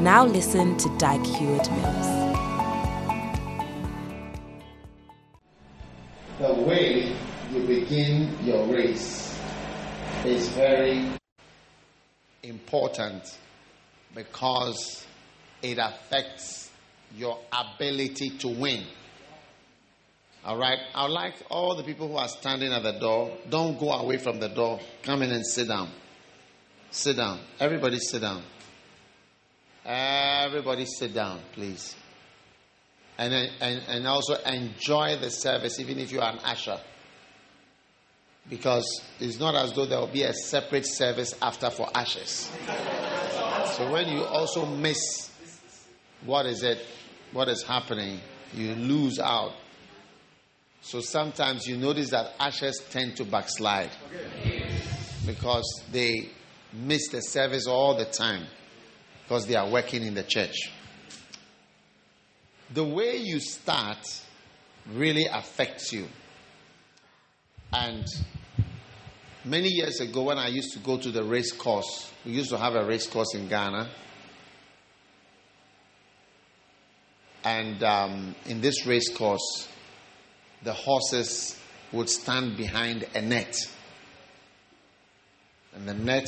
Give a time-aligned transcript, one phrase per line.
[0.00, 2.06] Now listen to Dag Heward Mills.
[6.38, 7.14] The way
[7.52, 9.38] you begin your race
[10.24, 11.06] is very
[12.42, 13.38] important
[14.14, 15.06] because
[15.60, 16.70] it affects
[17.14, 18.84] your ability to win.
[20.46, 20.78] All right.
[20.94, 24.16] I would like all the people who are standing at the door, don't go away
[24.16, 24.80] from the door.
[25.02, 25.90] Come in and sit down.
[26.90, 27.40] Sit down.
[27.60, 28.42] Everybody sit down.
[29.84, 31.96] Everybody sit down, please.
[33.18, 36.78] And, and, and also enjoy the service, even if you are an usher.
[38.48, 42.50] Because it's not as though there will be a separate service after for ashes.
[43.76, 45.30] So when you also miss
[46.24, 46.84] what is it,
[47.32, 48.20] what is happening,
[48.52, 49.52] you lose out.
[50.82, 53.90] So sometimes you notice that ashes tend to backslide
[55.24, 56.30] because they
[56.72, 58.46] miss the service all the time
[59.30, 60.72] because they are working in the church.
[62.74, 64.04] The way you start
[64.92, 66.08] really affects you.
[67.72, 68.04] And
[69.44, 72.58] many years ago, when I used to go to the race course, we used to
[72.58, 73.88] have a race course in Ghana.
[77.44, 79.68] And um, in this race course,
[80.64, 81.56] the horses
[81.92, 83.54] would stand behind a net.
[85.76, 86.26] And the net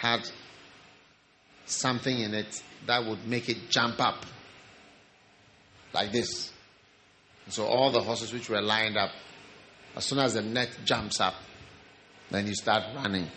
[0.00, 0.28] had
[1.70, 4.24] something in it that would make it jump up
[5.92, 6.52] like this.
[7.48, 9.10] So all the horses which were lined up,
[9.96, 11.34] as soon as the net jumps up,
[12.30, 13.28] then you start running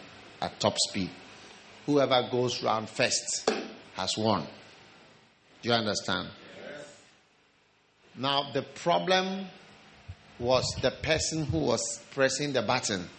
[0.42, 1.10] at top speed.
[1.86, 3.50] Whoever goes round first
[3.96, 4.46] has won.
[5.62, 6.30] Do you understand?
[6.58, 7.02] Yes.
[8.16, 9.48] Now the problem
[10.40, 13.10] was the person who was pressing the button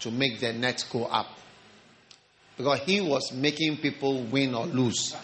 [0.00, 1.28] to make the net go up
[2.56, 5.14] because he was making people win or lose.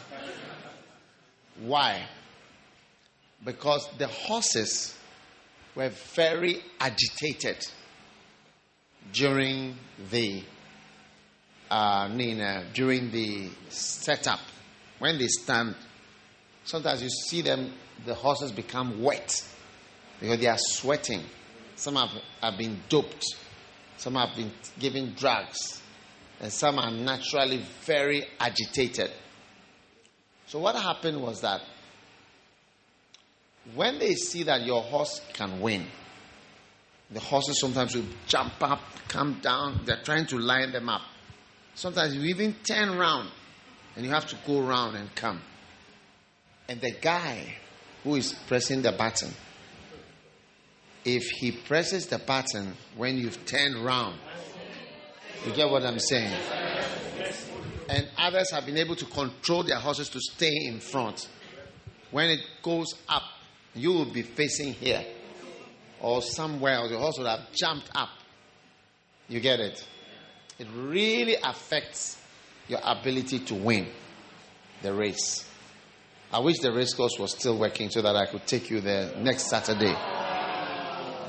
[1.61, 2.07] Why?
[3.45, 4.97] Because the horses
[5.75, 7.67] were very agitated
[9.13, 9.77] during
[10.11, 10.43] the
[11.71, 14.41] uh, Nina, during the setup.
[14.99, 15.75] When they stand,
[16.65, 17.73] sometimes you see them,
[18.05, 19.43] the horses become wet
[20.21, 21.23] because they are sweating.
[21.77, 22.11] Some have,
[22.43, 23.25] have been doped,
[23.97, 25.82] some have been given drugs
[26.43, 29.11] and some are naturally very agitated.
[30.49, 31.63] So, what happened was that
[33.75, 35.87] when they see that your horse can win,
[37.13, 41.03] the horses sometimes will jump up, come down, they're trying to line them up.
[41.77, 43.31] Sometimes you even turn around
[43.95, 45.41] and you have to go around and come.
[46.69, 47.55] And the guy
[48.03, 49.31] who is pressing the button,
[51.05, 54.19] if he presses the button when you've turned around,
[55.47, 56.35] you get what I'm saying?
[57.89, 61.29] And others have been able to control their horses to stay in front.
[62.11, 63.23] When it goes up,
[63.75, 65.05] you will be facing here
[66.01, 66.91] or somewhere else.
[66.91, 68.11] Your horse will have jumped up.
[69.29, 69.85] You get it?
[70.59, 72.21] It really affects
[72.69, 73.89] your ability to win
[74.83, 75.49] the race.
[76.33, 79.15] I wish the race course was still working so that I could take you there
[79.17, 79.93] next Saturday.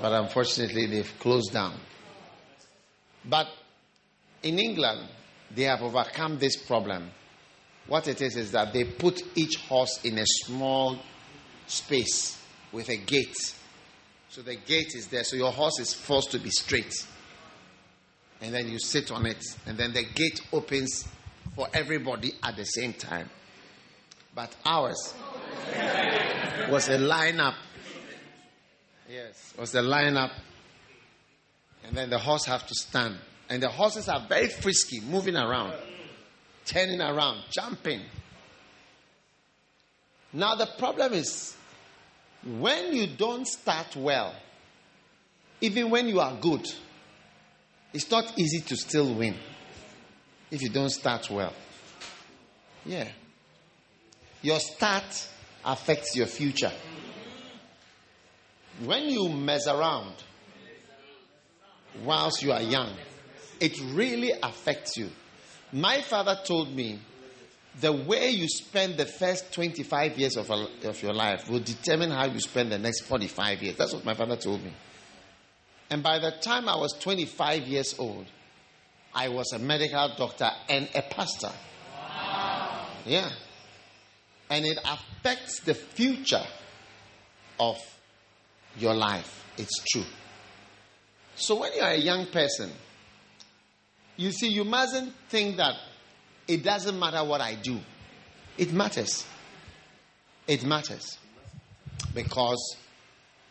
[0.01, 1.73] But unfortunately, they've closed down.
[3.25, 3.47] But
[4.43, 5.07] in England,
[5.55, 7.09] they have overcome this problem.
[7.87, 10.99] What it is is that they put each horse in a small
[11.67, 13.55] space with a gate.
[14.29, 16.93] So the gate is there, so your horse is forced to be straight.
[18.41, 21.07] And then you sit on it, and then the gate opens
[21.55, 23.29] for everybody at the same time.
[24.35, 25.13] But ours
[26.69, 27.55] was a lineup.
[29.09, 30.31] Yes, was a lineup.
[31.85, 33.17] And then the horse have to stand.
[33.49, 35.73] And the horses are very frisky, moving around,
[36.65, 38.01] turning around, jumping.
[40.31, 41.55] Now, the problem is
[42.45, 44.33] when you don't start well,
[45.61, 46.65] even when you are good,
[47.93, 49.35] it's not easy to still win
[50.51, 51.53] if you don't start well.
[52.85, 53.07] Yeah.
[54.41, 55.27] Your start
[55.63, 56.71] affects your future.
[58.83, 60.15] When you mess around
[62.03, 62.91] whilst you are young,
[63.63, 65.09] it really affects you.
[65.71, 66.99] My father told me
[67.79, 72.25] the way you spend the first 25 years of, of your life will determine how
[72.25, 73.77] you spend the next 45 years.
[73.77, 74.73] That's what my father told me.
[75.89, 78.25] And by the time I was 25 years old,
[79.13, 81.51] I was a medical doctor and a pastor.
[81.97, 82.85] Wow.
[83.05, 83.31] Yeah.
[84.49, 86.45] And it affects the future
[87.61, 87.77] of
[88.77, 89.45] your life.
[89.57, 90.05] It's true.
[91.35, 92.69] So when you are a young person,
[94.23, 95.75] you see, you mustn't think that
[96.47, 97.79] it doesn't matter what I do.
[98.57, 99.25] It matters.
[100.47, 101.17] It matters.
[102.13, 102.77] Because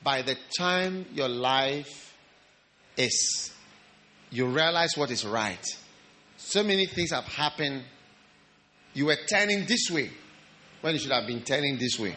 [0.03, 2.17] by the time your life
[2.97, 3.53] is,
[4.31, 5.65] you realize what is right.
[6.39, 7.85] So many things have happened.
[8.95, 10.11] You were turning this way
[10.81, 12.17] when you should have been turning this way.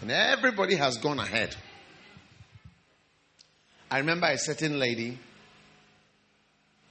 [0.00, 1.56] And everybody has gone ahead.
[3.90, 5.18] I remember a certain lady,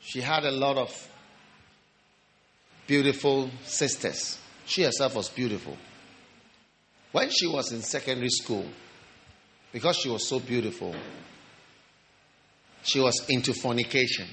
[0.02, 1.08] she had a lot of
[2.88, 4.40] beautiful sisters.
[4.66, 5.78] She herself was beautiful.
[7.12, 8.66] When she was in secondary school,
[9.72, 10.96] because she was so beautiful,
[12.84, 14.28] she was into fornication.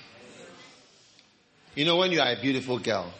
[1.75, 3.13] You know, when you are a beautiful girl,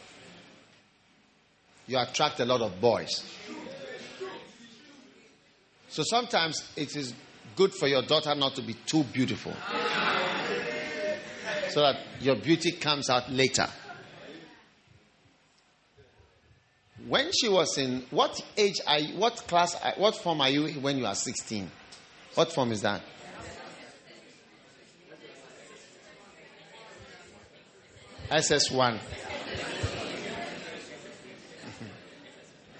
[1.87, 3.23] you attract a lot of boys.
[5.89, 7.15] So sometimes it is
[7.55, 9.53] good for your daughter not to be too beautiful.
[11.71, 13.67] So that your beauty comes out later.
[17.07, 20.99] When she was in what age are you, what class what form are you when
[20.99, 21.71] you are 16?
[22.35, 23.01] What form is that?
[28.31, 28.99] SS1.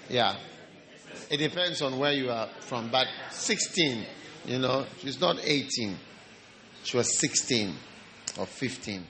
[0.09, 0.35] yeah.
[1.29, 4.05] It depends on where you are from, but 16
[4.47, 5.97] you know, she's not 18.
[6.83, 7.75] She was 16
[8.37, 9.05] or 15.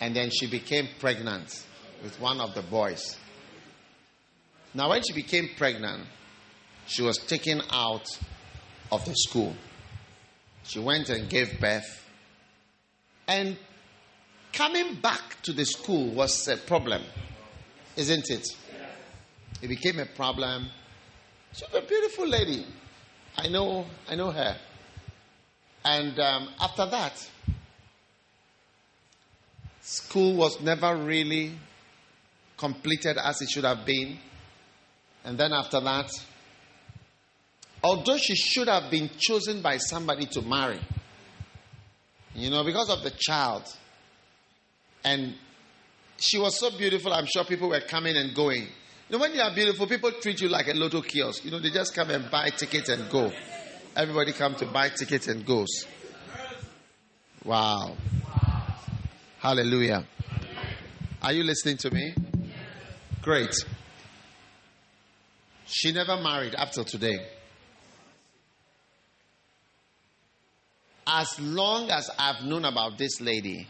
[0.00, 1.64] And then she became pregnant
[2.02, 3.16] with one of the boys.
[4.74, 6.04] Now, when she became pregnant,
[6.86, 8.06] she was taken out
[8.92, 9.54] of the school.
[10.64, 12.04] She went and gave birth.
[13.26, 13.56] And
[14.52, 17.02] coming back to the school was a problem,
[17.96, 18.46] isn't it?
[19.62, 20.68] It became a problem.
[21.52, 22.66] She was a beautiful lady.
[23.36, 24.56] I know, I know her.
[25.84, 27.30] And um, after that,
[29.86, 31.52] school was never really
[32.56, 34.18] completed as it should have been.
[35.24, 36.10] And then after that,
[37.84, 40.80] although she should have been chosen by somebody to marry,
[42.34, 43.62] you know, because of the child,
[45.04, 45.34] and
[46.18, 48.62] she was so beautiful, I'm sure people were coming and going.
[48.62, 51.44] You know, when you are beautiful, people treat you like a lotto kiosk.
[51.44, 53.30] You know, they just come and buy tickets and go.
[53.94, 55.86] Everybody come to buy tickets and goes.
[57.44, 57.96] Wow.
[59.38, 60.04] Hallelujah.
[61.22, 62.14] Are you listening to me?
[63.22, 63.54] Great.
[65.66, 67.18] She never married up till today.
[71.06, 73.68] As long as I've known about this lady,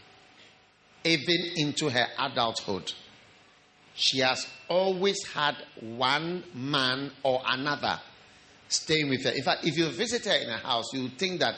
[1.03, 2.93] even into her adulthood,
[3.93, 7.99] she has always had one man or another
[8.69, 9.31] staying with her.
[9.31, 11.55] In fact, if you visit her in her house, you would think that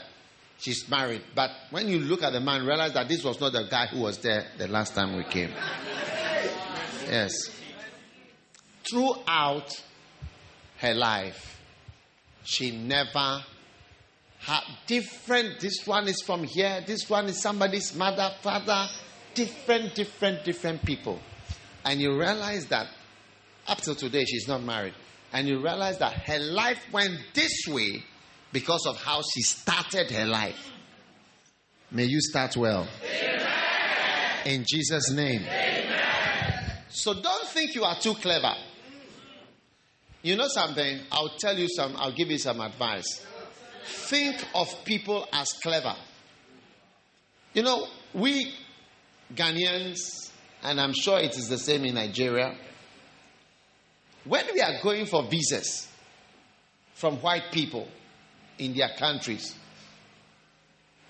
[0.59, 1.21] she's married.
[1.35, 4.01] But when you look at the man, realize that this was not the guy who
[4.01, 5.51] was there the last time we came.
[7.09, 7.31] Yes.
[8.89, 9.69] Throughout
[10.77, 11.59] her life,
[12.43, 13.43] she never
[14.39, 15.59] had different.
[15.59, 18.87] This one is from here, this one is somebody's mother, father,
[19.33, 21.19] different, different, different people
[21.85, 22.87] and you realize that
[23.67, 24.93] up till today she's not married,
[25.31, 28.03] and you realize that her life went this way
[28.51, 30.71] because of how she started her life.
[31.91, 32.87] May you start well.
[33.03, 33.47] Amen.
[34.45, 35.41] In Jesus' name.
[35.41, 36.71] Amen.
[36.89, 38.53] So don't think you are too clever.
[40.21, 40.99] You know something?
[41.11, 43.25] I'll tell you some, I'll give you some advice.
[43.85, 45.95] Think of people as clever.
[47.53, 48.53] You know, we
[49.33, 50.31] Ghanaians,
[50.63, 52.55] and I'm sure it is the same in Nigeria.
[54.25, 55.87] When we are going for visas
[56.93, 57.87] from white people
[58.59, 59.55] in their countries,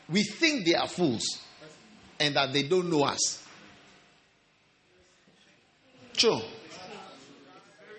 [0.08, 1.26] we think they are fools
[2.20, 3.44] and that they don't know us.
[6.14, 6.42] True.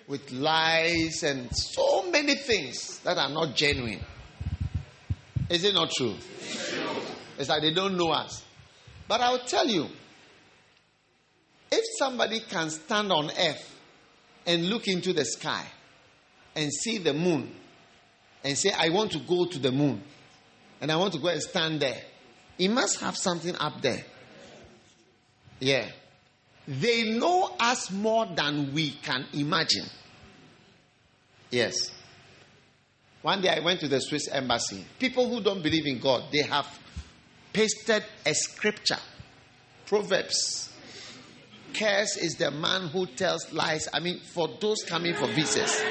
[0.06, 4.00] With lies and so many things that are not genuine.
[5.48, 6.14] Is it not true?
[7.38, 8.44] It's like they don't know us.
[9.08, 9.86] But I'll tell you,
[11.72, 13.78] if somebody can stand on earth
[14.46, 15.64] and look into the sky
[16.54, 17.52] and see the moon
[18.44, 20.02] and say, I want to go to the moon
[20.80, 22.00] and I want to go and stand there,
[22.56, 24.04] he must have something up there.
[25.58, 25.88] Yeah.
[26.66, 29.86] They know us more than we can imagine.
[31.50, 31.90] Yes.
[33.22, 34.84] One day I went to the Swiss embassy.
[34.98, 36.66] People who don't believe in God, they have
[37.52, 38.98] pasted a scripture.
[39.86, 40.72] Proverbs.
[41.74, 43.88] Curse is the man who tells lies.
[43.92, 45.84] I mean, for those coming for visas,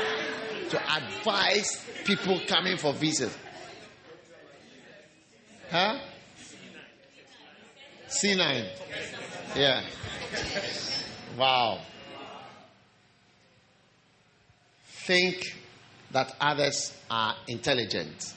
[0.69, 3.37] to advise people coming for visas.
[5.69, 5.99] Huh?
[8.07, 8.67] C9.
[9.55, 9.83] Yeah.
[11.37, 11.81] Wow.
[15.05, 15.43] Think
[16.09, 18.33] that others are intelligent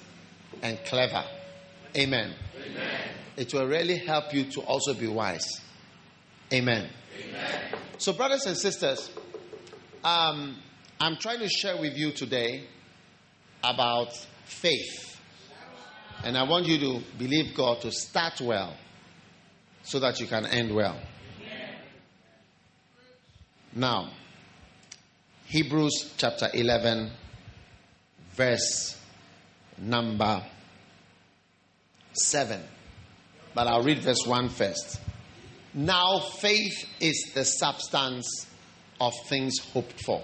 [0.61, 1.25] and clever.
[1.97, 2.35] Amen.
[2.55, 3.09] Amen.
[3.39, 5.63] It will really help you to also be wise.
[6.53, 6.91] Amen.
[7.19, 7.61] Amen.
[7.97, 9.11] So, brothers and sisters,
[10.05, 10.59] um,
[11.01, 12.65] I'm trying to share with you today
[13.63, 14.13] about
[14.45, 15.21] faith.
[16.25, 18.77] And I want you to believe God to start well
[19.83, 20.97] so that you can end well.
[23.75, 24.11] Now,
[25.47, 27.11] Hebrews chapter 11,
[28.33, 28.99] verse
[29.79, 30.43] number
[32.13, 32.61] 7.
[33.55, 35.01] But I'll read verse 1 first.
[35.75, 38.47] Now, faith is the substance
[39.01, 40.23] of things hoped for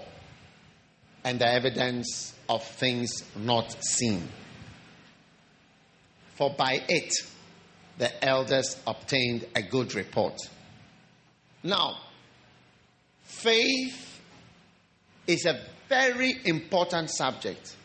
[1.29, 4.27] and the evidence of things not seen.
[6.33, 7.13] For by it
[7.99, 10.39] the elders obtained a good report.
[11.61, 11.97] Now,
[13.21, 14.21] faith
[15.27, 17.75] is a very important subject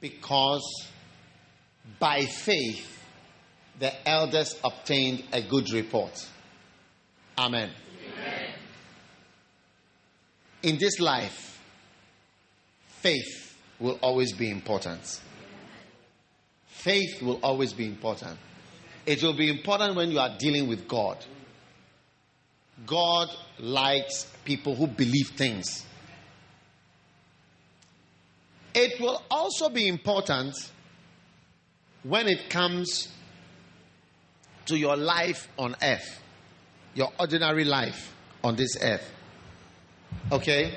[0.00, 0.88] because
[2.00, 3.00] by faith
[3.78, 6.28] the elders obtained a good report.
[7.38, 7.70] Amen.
[8.12, 8.48] Amen.
[10.64, 11.53] In this life,
[13.04, 15.20] faith will always be important.
[16.66, 18.38] Faith will always be important.
[19.04, 21.18] It will be important when you are dealing with God.
[22.86, 25.84] God likes people who believe things.
[28.74, 30.54] It will also be important
[32.04, 33.08] when it comes
[34.64, 36.22] to your life on earth,
[36.94, 39.06] your ordinary life on this earth.
[40.32, 40.72] Okay?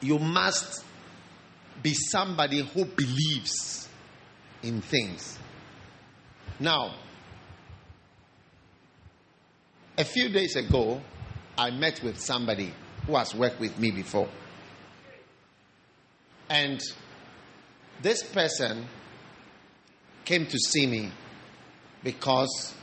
[0.00, 0.84] You must
[1.82, 3.88] be somebody who believes
[4.62, 5.38] in things.
[6.58, 6.94] Now,
[9.96, 11.00] a few days ago,
[11.56, 12.72] I met with somebody
[13.06, 14.28] who has worked with me before.
[16.48, 16.80] And
[18.02, 18.86] this person
[20.24, 21.12] came to see me
[22.02, 22.74] because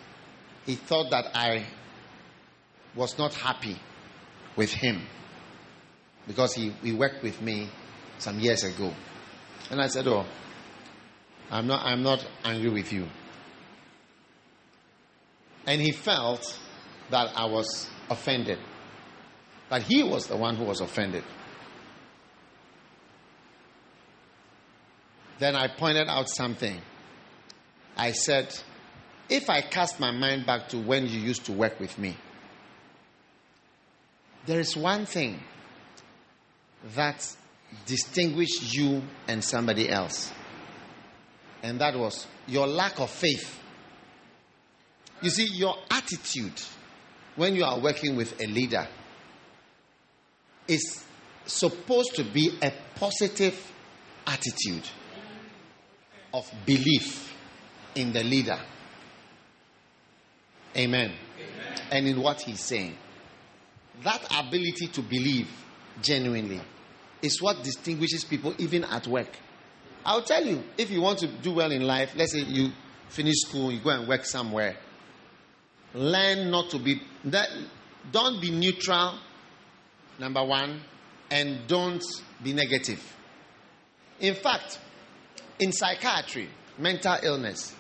[0.66, 1.66] he thought that I
[2.96, 3.80] was not happy
[4.56, 5.02] with him
[6.28, 7.70] because he, he worked with me
[8.20, 8.94] some years ago.
[9.72, 10.26] And I said, Oh,
[11.50, 13.08] I'm not, I'm not angry with you.
[15.66, 16.58] And he felt
[17.10, 18.60] that I was offended.
[19.70, 21.24] That he was the one who was offended.
[25.40, 26.82] Then I pointed out something.
[27.96, 28.58] I said,
[29.30, 32.16] if I cast my mind back to when you used to work with me,
[34.46, 35.42] there is one thing
[36.96, 37.36] that
[37.86, 40.32] distinguished you and somebody else,
[41.64, 43.60] and that was your lack of faith.
[45.22, 46.62] You see, your attitude
[47.36, 48.88] when you are working with a leader
[50.68, 51.04] is
[51.46, 53.72] supposed to be a positive
[54.26, 54.84] attitude
[56.34, 57.34] of belief
[57.96, 58.60] in the leader.
[60.76, 61.12] Amen.
[61.12, 61.80] Amen.
[61.92, 62.96] And in what he's saying.
[64.04, 65.50] That ability to believe
[66.02, 66.62] genuinely
[67.22, 69.30] is what distinguishes people even at work.
[70.06, 72.72] I'll tell you, if you want to do well in life, let's say you
[73.10, 74.78] finish school, you go and work somewhere.
[75.94, 77.50] Learn not to be that
[78.12, 79.16] don't be neutral,
[80.20, 80.82] number one,
[81.30, 82.04] and don't
[82.44, 83.02] be negative.
[84.20, 84.80] In fact,
[85.60, 87.74] in psychiatry, mental illness,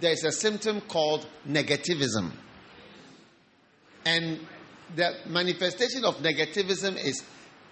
[0.00, 2.30] there is a symptom called negativism.
[4.04, 4.40] And
[4.94, 7.22] the manifestation of negativism is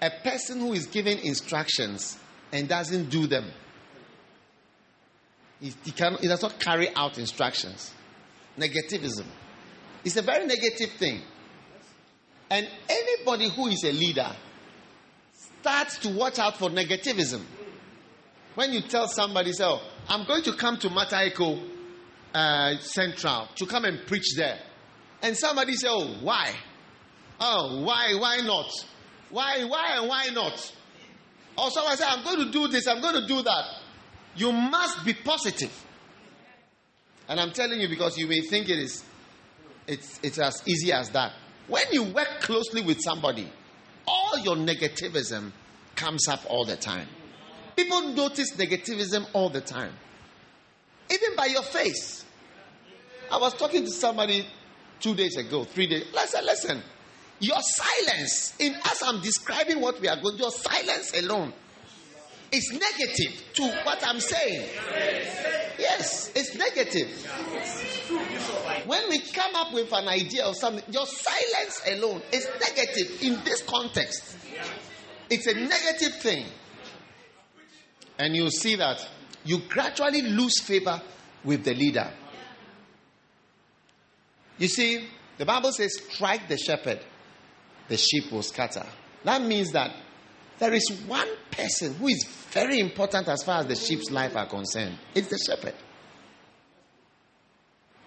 [0.04, 2.18] a person who is given instructions
[2.52, 3.50] and doesn't do them.
[5.62, 7.90] He, he, can, he does not carry out instructions.
[8.58, 9.24] Negativism.
[10.04, 11.22] It's a very negative thing.
[12.50, 14.30] And anybody who is a leader
[15.60, 17.40] starts to watch out for negativism.
[18.56, 21.66] When you tell somebody, say, oh, I'm going to come to Mataheko
[22.34, 24.58] uh, Central to come and preach there.
[25.22, 26.52] And somebody say, oh, why?
[27.40, 28.70] Oh, why, why not?
[29.30, 30.72] Why, why, and why not?
[31.56, 33.64] Or someone say, I'm going to do this, I'm going to do that.
[34.36, 35.72] You must be positive.
[37.28, 39.04] And I'm telling you because you may think it is
[39.86, 41.32] it's, it's as easy as that.
[41.68, 43.50] When you work closely with somebody,
[44.06, 45.52] all your negativism
[45.94, 47.08] comes up all the time.
[47.76, 49.92] People notice negativism all the time,
[51.10, 52.24] even by your face.
[53.30, 54.46] I was talking to somebody
[55.00, 56.06] two days ago, three days.
[56.16, 56.82] I said, listen,
[57.40, 61.52] your silence, in as I'm describing what we are going, your silence alone
[62.52, 64.68] is negative to what I'm saying.
[65.78, 67.08] Yes, it's negative.
[68.86, 73.42] When we come up with an idea or something, your silence alone is negative in
[73.44, 74.36] this context.
[75.28, 76.46] It's a negative thing.
[78.18, 79.06] And you see that
[79.44, 81.02] you gradually lose favor
[81.42, 82.10] with the leader.
[84.58, 87.00] You see, the Bible says, strike the shepherd,
[87.88, 88.84] the sheep will scatter.
[89.24, 89.94] That means that
[90.58, 94.46] there is one person who is very important as far as the sheep's life are
[94.46, 94.98] concerned.
[95.14, 95.74] It's the shepherd.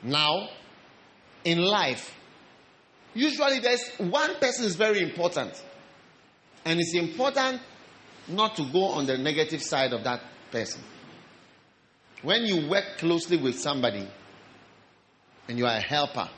[0.03, 0.49] Now,
[1.43, 2.15] in life,
[3.13, 5.61] usually there's one person is very important.
[6.65, 7.61] And it's important
[8.27, 10.81] not to go on the negative side of that person.
[12.21, 14.07] When you work closely with somebody
[15.47, 16.29] and you are a helper,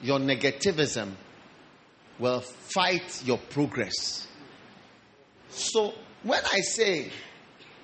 [0.00, 1.12] your negativism
[2.18, 4.26] will fight your progress.
[5.50, 7.10] So when I say,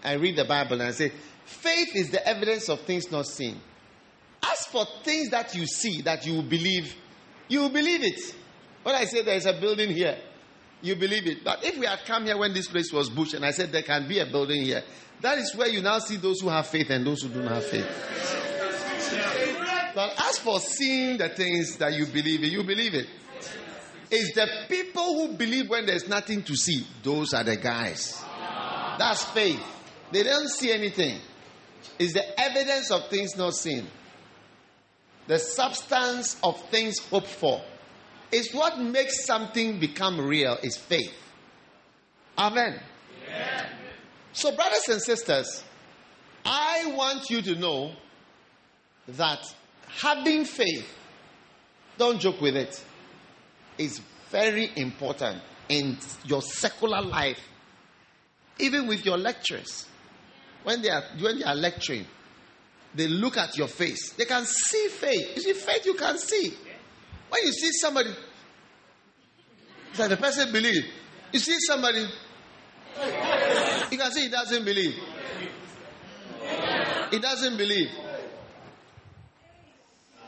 [0.04, 1.12] I read the Bible and I say,
[1.44, 3.60] faith is the evidence of things not seen.
[4.42, 6.94] As for things that you see, that you believe,
[7.48, 8.34] you will believe it.
[8.82, 10.16] When I say there's a building here,
[10.80, 11.44] you believe it.
[11.44, 13.82] But if we had come here when this place was bush and I said there
[13.82, 14.84] can be a building here,
[15.20, 17.52] that is where you now see those who have faith and those who do not
[17.52, 17.86] have faith.
[19.94, 23.08] But as for seeing the things that you believe in, you believe it.
[24.10, 26.86] It's the people who believe when there's nothing to see.
[27.02, 28.22] Those are the guys.
[28.98, 29.62] That's faith.
[30.10, 31.20] They don't see anything.
[31.98, 33.86] It's the evidence of things not seen.
[35.26, 37.62] The substance of things hoped for.
[38.32, 41.14] It's what makes something become real is faith.
[42.36, 42.80] Amen.
[44.32, 45.64] So, brothers and sisters,
[46.44, 47.92] I want you to know
[49.08, 49.40] that
[49.86, 50.88] having faith,
[51.96, 52.82] don't joke with it,
[53.78, 57.40] is very important in your secular life,
[58.58, 59.86] even with your lecturers.
[60.64, 62.06] When they are when they are lecturing,
[62.94, 64.12] they look at your face.
[64.12, 65.36] They can see faith.
[65.36, 66.54] You see, faith you can see.
[67.30, 68.10] When you see somebody,
[69.96, 70.84] that the person believe.
[71.32, 72.00] You see somebody,
[73.90, 74.94] you can see he doesn't believe.
[77.10, 77.88] He doesn't believe.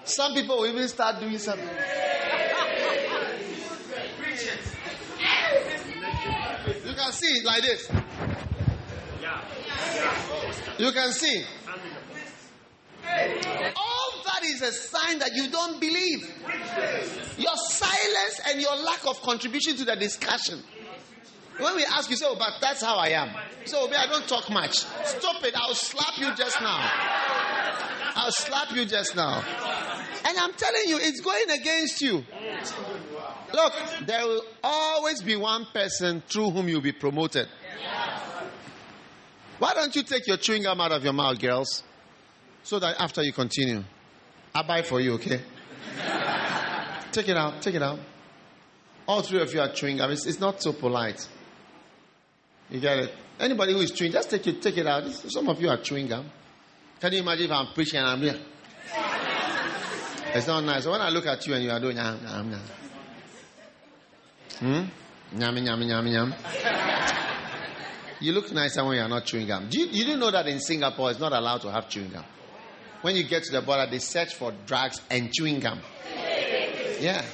[0.04, 1.68] Some people will even start doing something.
[6.86, 7.90] You can see like this.
[10.78, 11.44] You can see.
[13.76, 16.22] All that is a sign that you don't believe.
[17.36, 20.62] Your silence and your lack of contribution to the discussion.
[21.58, 23.30] When we ask you, say, oh, but that's how I am.
[23.66, 24.78] So, oh, I don't talk much.
[24.78, 25.54] Stop it.
[25.54, 26.90] I'll slap you just now.
[28.14, 29.44] I'll slap you just now.
[30.30, 32.24] And I'm telling you, it's going against you.
[33.52, 33.72] Look,
[34.06, 37.48] there will always be one person through whom you'll be promoted.
[39.58, 41.82] Why don't you take your chewing gum out of your mouth, girls?
[42.62, 43.82] So that after you continue,
[44.54, 45.40] I'll buy for you, okay?
[47.10, 47.98] take it out, take it out.
[49.08, 50.12] All three of you are chewing gum.
[50.12, 51.26] It's, it's not so polite.
[52.70, 53.14] You get it?
[53.40, 55.08] Anybody who is chewing, just take it, take it out.
[55.08, 56.30] Some of you are chewing gum.
[57.00, 58.38] Can you imagine if I'm preaching and I'm here?
[60.32, 60.84] It's not nice.
[60.84, 62.60] So when I look at you and you are doing yum, yum, yum.
[64.58, 65.38] Hmm?
[65.40, 66.34] Yum, yum, yum, yum.
[68.20, 69.68] You look nicer when you are not chewing gum.
[69.68, 72.24] Do you, you didn't know that in Singapore it's not allowed to have chewing gum?
[73.02, 75.80] When you get to the border, they search for drugs and chewing gum.
[77.00, 77.24] Yeah.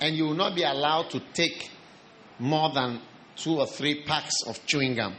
[0.00, 1.70] And you will not be allowed to take
[2.38, 3.00] more than
[3.34, 5.16] two or three packs of chewing gum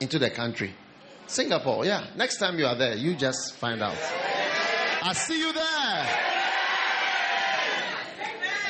[0.00, 0.72] into the country.
[1.26, 2.06] Singapore, yeah.
[2.16, 3.96] Next time you are there, you just find out.
[5.02, 6.31] I see you there.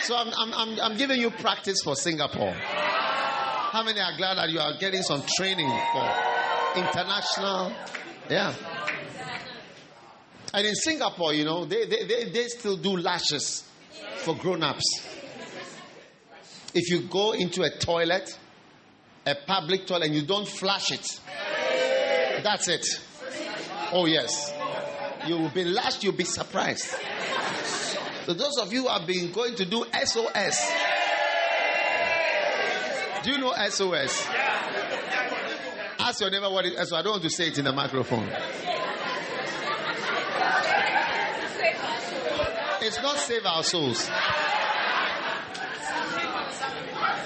[0.03, 2.53] So I'm, I'm, I'm, I'm giving you practice for Singapore.
[2.53, 6.11] How many are glad that you are getting some training for
[6.77, 7.73] international?
[8.29, 8.53] Yeah.
[10.53, 13.65] And in Singapore, you know, they, they, they, they still do lashes
[14.17, 15.07] for grown ups.
[16.75, 18.37] If you go into a toilet,
[19.25, 21.21] a public toilet, and you don't flush it,
[22.43, 22.87] that's it.
[23.93, 24.53] Oh, yes.
[25.27, 26.93] You will be lashed, you'll be surprised.
[28.27, 30.73] So, those of you who have been going to do SOS,
[33.25, 34.27] do you know SOS?
[35.99, 36.89] Ask your neighbor what it is.
[36.89, 38.29] So I don't want to say it in the microphone.
[42.81, 44.11] It's not save our souls.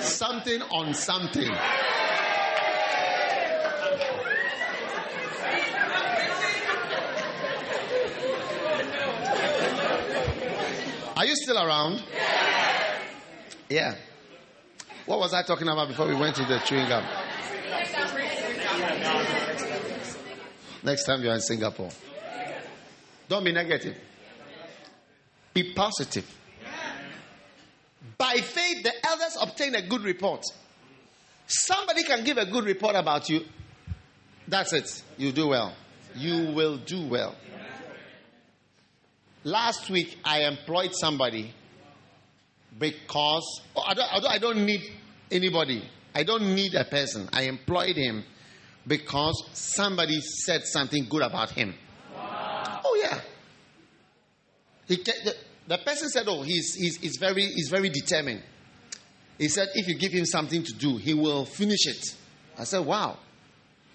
[0.01, 1.51] something on something.
[11.27, 12.01] Are you still around?
[13.69, 13.97] Yeah.
[15.07, 17.05] What was I talking about before we went to the chewing gum?
[20.85, 21.91] Next time you're in Singapore.
[23.29, 23.99] Don't be negative.
[25.53, 26.33] Be positive.
[28.17, 30.45] By faith, the elders obtain a good report.
[31.49, 33.41] Somebody can give a good report about you.
[34.47, 35.03] That's it.
[35.19, 35.75] You do well.
[36.15, 37.35] You will do well.
[39.47, 41.55] Last week, I employed somebody
[42.77, 44.83] because oh, I don't, I don't need
[45.31, 45.89] anybody.
[46.13, 47.29] I don't need a person.
[47.33, 48.25] I employed him
[48.89, 51.77] because somebody said something good about him.
[52.13, 52.81] Wow.
[52.85, 53.21] Oh yeah.
[54.89, 55.37] He, the,
[55.69, 58.43] the person said, "Oh, he's, he's, he's very he's very determined."
[59.39, 62.17] He said, "If you give him something to do, he will finish it."
[62.59, 63.17] I said, "Wow."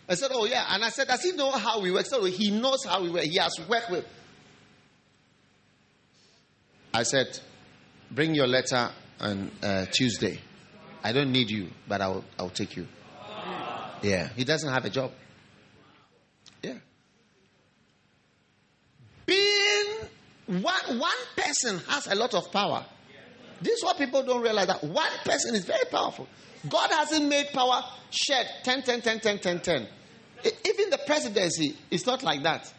[0.08, 2.52] I said, "Oh yeah," and I said, "Does he know how we work?" So he
[2.52, 3.24] knows how we work.
[3.24, 4.06] He has worked with.
[6.94, 7.40] I said,
[8.10, 10.40] "Bring your letter on uh, Tuesday.
[11.04, 12.88] I don't need you, but I'll I'll take you."
[14.02, 15.12] Yeah, he doesn't have a job.
[16.64, 16.78] Yeah.
[19.26, 19.86] Being
[20.48, 22.86] one, one person has a lot of power.
[23.62, 26.28] This is what people don't realize that one person is very powerful.
[26.68, 29.88] God hasn't made power shared 10, 10, 10, 10, 10, 10.
[30.66, 32.72] Even the presidency is not like that.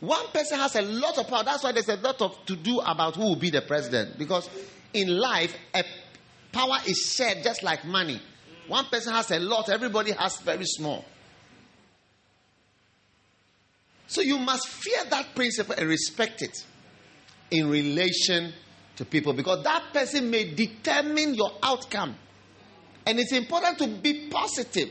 [0.00, 1.42] One person has a lot of power.
[1.42, 4.18] That's why there's a lot of to do about who will be the president.
[4.18, 4.48] Because
[4.92, 5.84] in life, a
[6.52, 8.20] power is shared just like money.
[8.68, 11.04] One person has a lot, everybody has very small.
[14.08, 16.64] So you must fear that principle and respect it
[17.50, 18.52] in relation
[18.96, 22.16] to people because that person may determine your outcome.
[23.06, 24.90] And it's important to be positive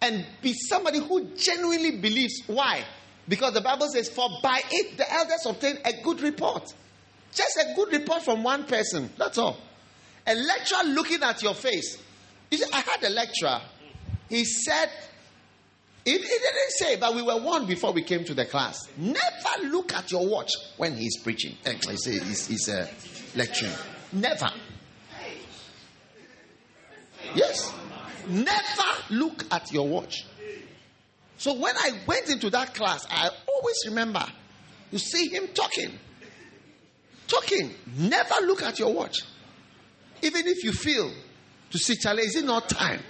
[0.00, 2.42] and be somebody who genuinely believes.
[2.46, 2.84] Why?
[3.28, 6.72] Because the Bible says, For by it the elders obtain a good report.
[7.34, 9.10] Just a good report from one person.
[9.18, 9.58] That's all.
[10.26, 11.98] A lecturer looking at your face.
[12.50, 13.60] You see, I had a lecturer.
[14.28, 14.90] He said,
[16.04, 18.78] he, he didn't say, but we were warned before we came to the class.
[18.96, 21.56] Never look at your watch when he's preaching.
[21.64, 22.86] Say he's, he's uh,
[23.34, 23.72] lecturing.
[24.12, 24.50] Never.
[27.34, 27.72] Yes.
[28.28, 28.52] Never
[29.10, 30.24] look at your watch.
[31.38, 34.24] So when I went into that class, I always remember
[34.90, 35.90] you see him talking.
[37.26, 37.74] Talking.
[37.96, 39.22] Never look at your watch.
[40.22, 41.10] Even if you feel
[41.70, 43.00] to see, Charlie, is it not time?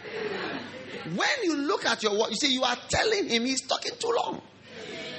[1.15, 4.15] When you look at your watch, you see, you are telling him he's talking too
[4.17, 4.41] long.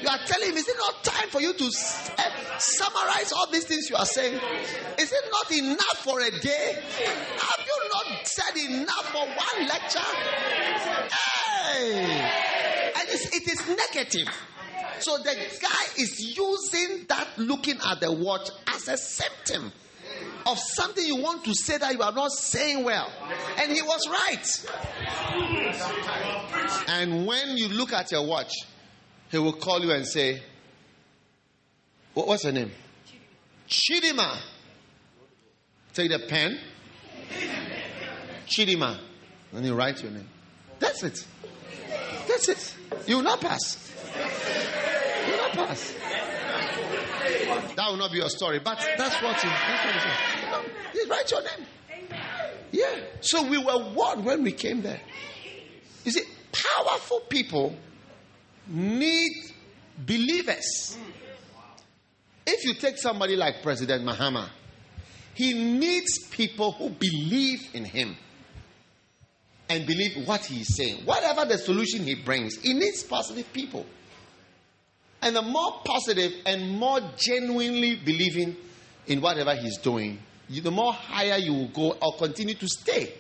[0.02, 3.66] You are telling him, is it not time for you to uh, summarize all these
[3.66, 4.40] things you are saying?
[4.98, 6.82] Is it not enough for a day?
[7.38, 10.00] Have you not said enough for one lecture?
[11.12, 12.55] Hey!
[13.12, 14.28] And it is negative.
[15.00, 19.72] So the guy is using that looking at the watch as a symptom
[20.46, 23.12] of something you want to say that you are not saying well.
[23.58, 24.66] And he was right.
[26.88, 28.54] And when you look at your watch,
[29.32, 30.42] he will call you and say,
[32.14, 32.72] What's her name?
[33.68, 34.38] Chidima.
[35.94, 36.58] Take the pen.
[38.48, 39.00] Chidima.
[39.52, 40.30] And you write your name.
[40.80, 41.26] That's it.
[42.28, 42.76] That's it.
[43.08, 43.94] You will not pass.
[45.26, 45.94] You will not pass.
[47.76, 51.10] That will not be your story, but that's what he, that's what he said.
[51.10, 51.68] write your name.
[52.72, 53.00] Yeah.
[53.22, 55.02] So we were warned when we came there.
[56.04, 57.76] You see, powerful people
[58.68, 59.32] need
[59.98, 60.98] believers.
[62.46, 64.50] If you take somebody like President Mahama,
[65.34, 68.16] he needs people who believe in him
[69.76, 71.06] and believe what he is saying.
[71.06, 73.86] Whatever the solution he brings, he needs positive people.
[75.22, 78.56] And the more positive and more genuinely believing
[79.08, 83.14] in whatever he's doing, the more higher you will go or continue to stay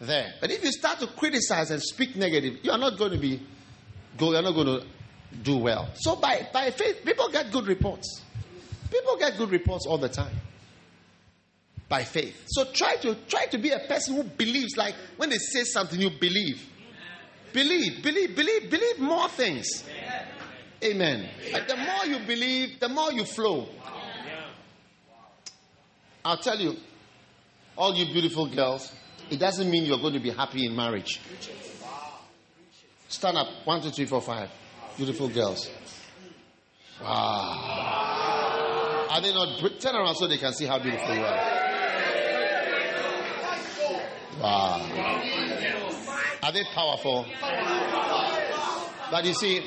[0.00, 0.34] there.
[0.40, 3.40] But if you start to criticize and speak negative, you are not going to be
[4.16, 4.86] go, you're not going to
[5.42, 5.88] do well.
[5.94, 8.22] So by, by faith, people get good reports.
[8.90, 10.34] People get good reports all the time.
[11.94, 12.46] By faith.
[12.48, 16.00] So try to try to be a person who believes, like when they say something,
[16.00, 16.60] you believe.
[17.52, 19.84] Believe, believe, believe, believe more things.
[20.82, 21.30] Amen.
[21.52, 23.68] But the more you believe, the more you flow.
[26.24, 26.74] I'll tell you,
[27.78, 28.90] all you beautiful girls,
[29.30, 31.20] it doesn't mean you're going to be happy in marriage.
[33.06, 33.46] Stand up.
[33.66, 34.50] One, two, three, four, five.
[34.96, 35.70] Beautiful girls.
[37.00, 37.84] Wow.
[39.10, 39.78] Are they not?
[39.78, 41.53] Turn around so they can see how beautiful you are.
[44.40, 45.22] Wow.
[46.42, 47.26] Are they powerful?
[49.10, 49.62] But you see,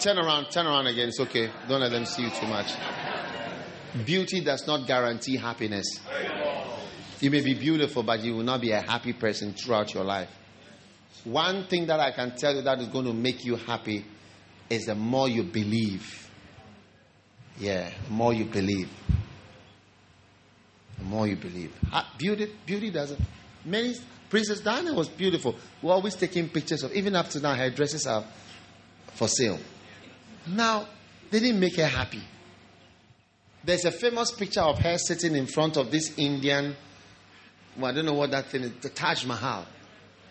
[0.00, 1.08] turn around, turn around again.
[1.08, 1.50] It's okay.
[1.68, 2.72] Don't let them see you too much.
[4.04, 6.00] Beauty does not guarantee happiness.
[7.20, 10.28] You may be beautiful, but you will not be a happy person throughout your life.
[11.24, 14.04] One thing that I can tell you that is going to make you happy
[14.68, 16.30] is the more you believe.
[17.58, 18.90] Yeah, the more you believe.
[20.98, 21.72] The more you believe.
[22.18, 23.20] Beauty, beauty doesn't.
[23.66, 23.96] Many
[24.30, 25.56] Princess Diana was beautiful.
[25.82, 26.92] We're always taking pictures of.
[26.94, 28.24] Even up to now, her dresses are
[29.14, 29.58] for sale.
[30.46, 30.86] Now,
[31.30, 32.22] they didn't make her happy.
[33.64, 36.76] There's a famous picture of her sitting in front of this Indian.
[37.76, 38.72] Well, I don't know what that thing is.
[38.80, 39.66] The Taj Mahal,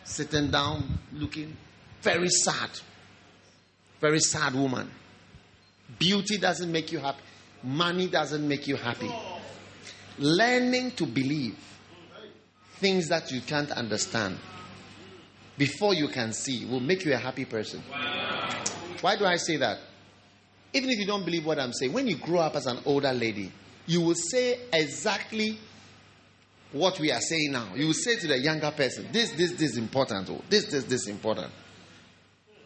[0.06, 1.56] sitting down, looking
[2.02, 2.70] very sad.
[4.00, 4.90] Very sad woman.
[6.00, 7.22] Beauty doesn't make you happy.
[7.64, 9.12] Money doesn't make you happy.
[10.18, 11.58] Learning to believe
[12.80, 14.38] things that you can't understand
[15.58, 17.82] before you can see will make you a happy person.
[19.02, 19.80] Why do I say that?
[20.74, 23.14] Even if you don't believe what I'm saying, when you grow up as an older
[23.14, 23.52] lady,
[23.86, 25.58] you will say exactly
[26.72, 27.74] what we are saying now.
[27.76, 30.30] You will say to the younger person, this, this, this is important.
[30.30, 31.52] Oh, this, this, this is important.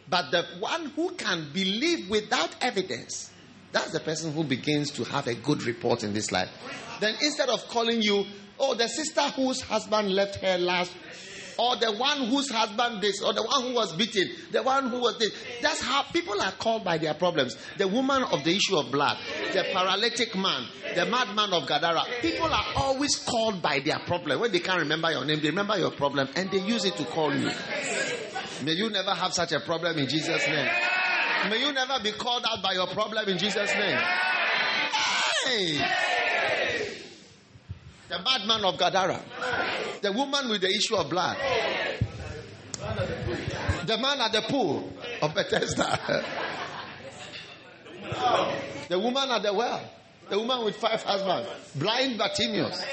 [0.09, 3.29] But the one who can believe without evidence,
[3.71, 6.49] that's the person who begins to have a good report in this life.
[6.99, 8.25] Then instead of calling you,
[8.59, 10.91] oh, the sister whose husband left her last,
[11.57, 14.99] or the one whose husband this, or the one who was beaten, the one who
[14.99, 15.33] was this.
[15.61, 17.57] That's how people are called by their problems.
[17.77, 19.17] The woman of the issue of blood,
[19.51, 22.03] the paralytic man, the madman of Gadara.
[22.21, 24.39] People are always called by their problem.
[24.39, 27.03] When they can't remember your name, they remember your problem and they use it to
[27.05, 27.51] call you.
[28.63, 30.69] May you never have such a problem in Jesus' name.
[31.49, 33.99] May you never be called out by your problem in Jesus' name.
[35.45, 36.18] Hey!
[38.09, 39.21] The madman of Gadara.
[40.01, 41.37] The woman with the issue of blood.
[43.85, 44.91] The man at the pool
[45.21, 45.99] of Bethesda.
[48.89, 49.81] The woman at the well.
[50.27, 51.49] The woman with five husbands.
[51.75, 52.83] Blind Bartimaeus.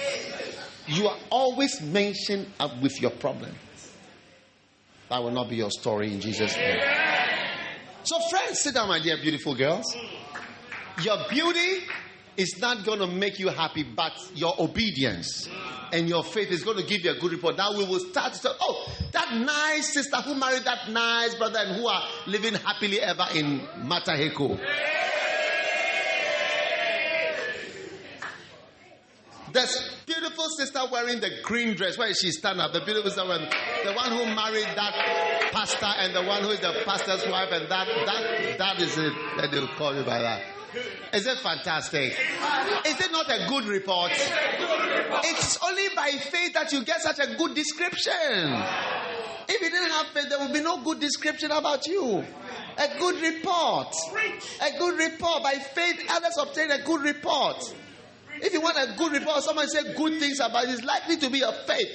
[0.89, 2.47] You are always mentioned
[2.83, 3.55] with your problem.
[5.09, 6.81] That will not be your story in Jesus' name.
[8.03, 9.97] So, friends, sit down, my dear beautiful girls.
[11.03, 11.85] Your beauty
[12.37, 15.49] is not going to make you happy, but your obedience
[15.93, 17.57] and your faith is going to give you a good report.
[17.57, 21.59] Now we will start to say, oh, that nice sister who married that nice brother
[21.61, 24.59] and who are living happily ever in Mataheko.
[29.53, 31.97] This beautiful sister wearing the green dress.
[31.97, 32.75] Where is she stand up?
[32.75, 33.49] The beautiful sister wearing
[33.85, 37.67] the one who married that pastor and the one who is the pastor's wife, and
[37.71, 39.15] that that that is it.
[39.39, 40.56] That they'll call you by that.
[41.13, 42.13] Is it fantastic?
[42.87, 44.13] Is it not a good report?
[44.13, 48.63] It's only by faith that you get such a good description.
[49.49, 52.25] If you didn't have faith, there would be no good description about you.
[52.79, 53.95] A good report.
[54.61, 55.43] A good report.
[55.43, 57.75] By faith, others obtain a good report.
[58.43, 61.31] If you want a good report, someone say good things about it, it's likely to
[61.31, 61.89] be your faith.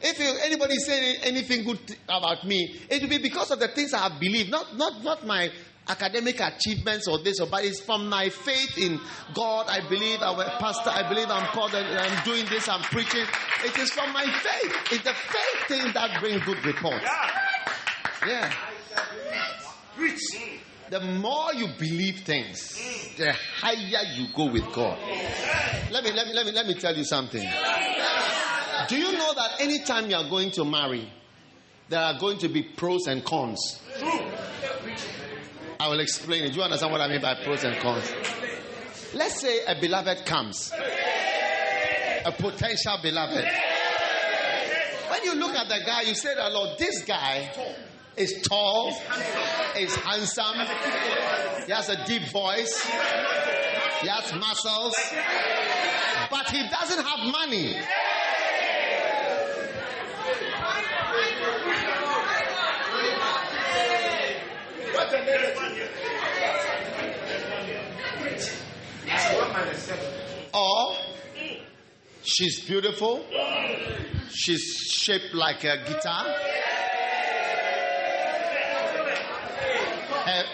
[0.00, 3.94] If you, anybody say anything good about me, it will be because of the things
[3.94, 5.50] I have believed, not, not, not my
[5.92, 8.98] academic achievements or this or but it's from my faith in
[9.34, 9.66] God.
[9.68, 10.90] I believe I'm a pastor.
[10.90, 12.68] I believe I'm called and I'm doing this.
[12.68, 13.26] I'm preaching.
[13.64, 14.74] It is from my faith.
[14.92, 17.04] It's the faith thing that brings good reports.
[18.26, 18.52] Yeah.
[19.96, 20.20] Preach.
[20.90, 22.78] The more you believe things,
[23.16, 24.98] the higher you go with God.
[25.90, 27.48] Let me let me let me let me tell you something.
[28.88, 31.10] Do you know that anytime you are going to marry,
[31.88, 33.80] there are going to be pros and cons?
[35.82, 36.50] I will explain it.
[36.50, 38.08] Do you understand what I mean by pros and cons?
[39.14, 40.70] Let's say a beloved comes,
[42.24, 43.44] a potential beloved.
[45.08, 47.50] When you look at the guy, you say, that, Lord, this guy
[48.16, 48.96] is tall,
[49.76, 50.54] is handsome,
[51.66, 52.80] he has a deep voice,
[54.02, 54.94] he has muscles,
[56.30, 57.74] but he doesn't have money.
[70.54, 70.96] Or
[72.22, 73.24] she's beautiful,
[74.30, 74.62] she's
[74.92, 76.24] shaped like a guitar,
[80.24, 80.44] her,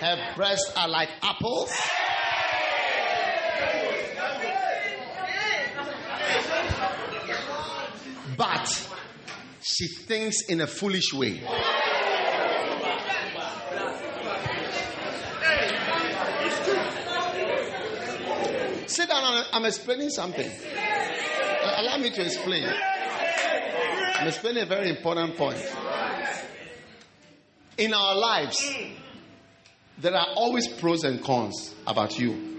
[0.00, 1.72] her breasts are like apples.
[8.36, 8.88] But
[9.62, 11.42] she thinks in a foolish way.
[19.52, 20.48] I'm explaining something.
[20.48, 22.68] Uh, allow me to explain.
[24.16, 25.58] I'm explaining a very important point.
[27.78, 28.74] In our lives,
[29.98, 32.50] there are always pros and cons about you.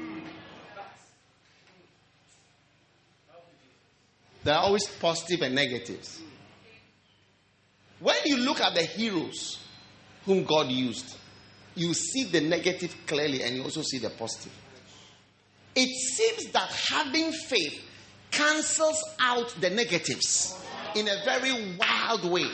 [4.43, 6.21] There are always positive and negatives.
[7.99, 9.59] When you look at the heroes
[10.25, 11.15] whom God used,
[11.75, 14.51] you see the negative clearly and you also see the positive.
[15.75, 17.81] It seems that having faith
[18.31, 20.59] cancels out the negatives
[20.95, 22.47] in a very wild way.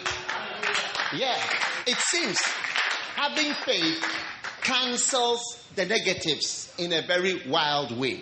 [1.16, 1.38] Yeah,
[1.88, 2.40] it seems
[3.16, 4.04] having faith
[4.62, 8.22] cancels the negatives in a very wild way.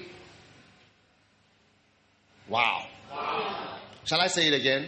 [2.47, 2.87] Wow.
[3.11, 3.77] wow.
[4.05, 4.85] Shall I say it again?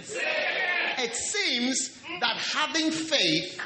[0.97, 3.59] It seems that having faith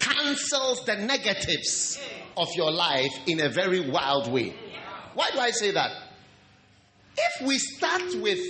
[0.00, 2.00] cancels the negatives
[2.36, 4.54] of your life in a very wild way.
[5.14, 5.90] Why do I say that?
[7.16, 8.40] If we start with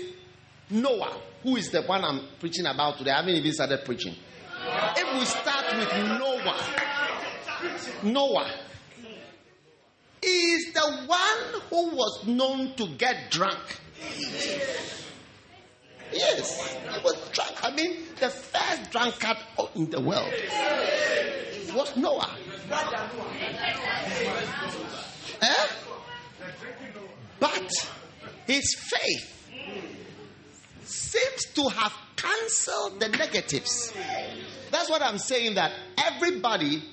[0.71, 4.15] Noah, who is the one I'm preaching about today, I haven't even started preaching.
[4.97, 6.59] If we start with Noah,
[8.05, 8.51] Noah
[10.23, 13.59] is the one who was known to get drunk.
[16.13, 17.65] Yes, he was drunk.
[17.65, 19.39] I mean, the first drunkard
[19.75, 20.33] in the world
[21.75, 22.37] was Noah.
[25.43, 25.67] Eh?
[27.43, 27.91] But
[28.47, 29.51] his faith
[30.85, 33.93] seems to have cancelled the negatives.
[34.71, 36.85] That's what I'm saying that everybody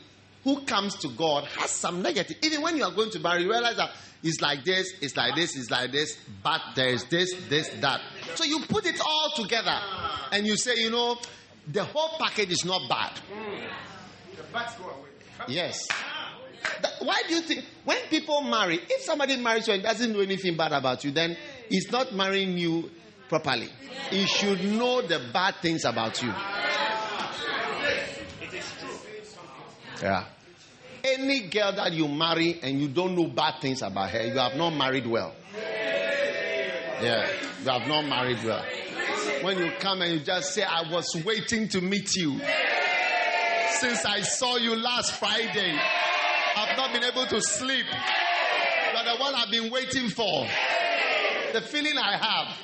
[0.44, 2.38] who comes to God has some negative.
[2.42, 3.92] Even when you are going to marry, you realize that
[4.24, 8.02] it's like this, it's like this, it's like this, but there's this, this, that.
[8.34, 9.80] So you put it all together
[10.32, 11.20] and you say, you know,
[11.68, 13.12] the whole package is not bad.
[13.32, 13.68] Mm.
[14.36, 15.10] The bats go away.
[15.48, 15.88] Yes.
[17.00, 20.58] Why do you think when people marry, if somebody marries you and doesn't know anything
[20.58, 21.38] bad about you, then
[21.70, 22.92] he's not marrying you
[23.30, 23.70] properly.
[24.10, 26.34] He should know the bad things about you.
[28.42, 28.98] It is true.
[30.02, 30.26] Yeah.
[31.04, 34.56] Any girl that you marry and you don't know bad things about her, you have
[34.56, 35.34] not married well.
[37.02, 37.30] Yeah,
[37.64, 38.66] you have not married well.
[39.42, 42.40] When you come and you just say, I was waiting to meet you
[43.80, 45.80] since I saw you last Friday.
[46.60, 47.86] I've not been able to sleep.
[48.94, 50.46] You're the one I've been waiting for.
[51.54, 52.58] The feeling I have,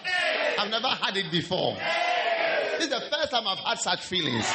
[0.59, 1.77] I've never had it before.
[2.73, 4.45] This is the first time I've had such feelings.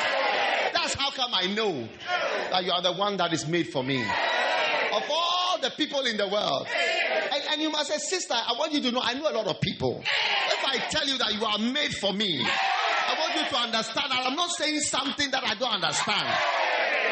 [0.74, 1.88] That's how come I know
[2.50, 4.02] that you are the one that is made for me.
[4.02, 6.66] Of all the people in the world.
[7.32, 9.46] And, and you must say, Sister, I want you to know I know a lot
[9.46, 10.02] of people.
[10.04, 14.10] If I tell you that you are made for me, I want you to understand
[14.10, 16.28] that I'm not saying something that I don't understand.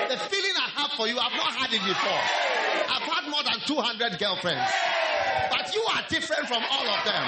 [0.09, 2.22] The feeling I have for you, I've not had it before.
[2.90, 4.72] I've had more than 200 girlfriends.
[5.51, 7.24] But you are different from all of them.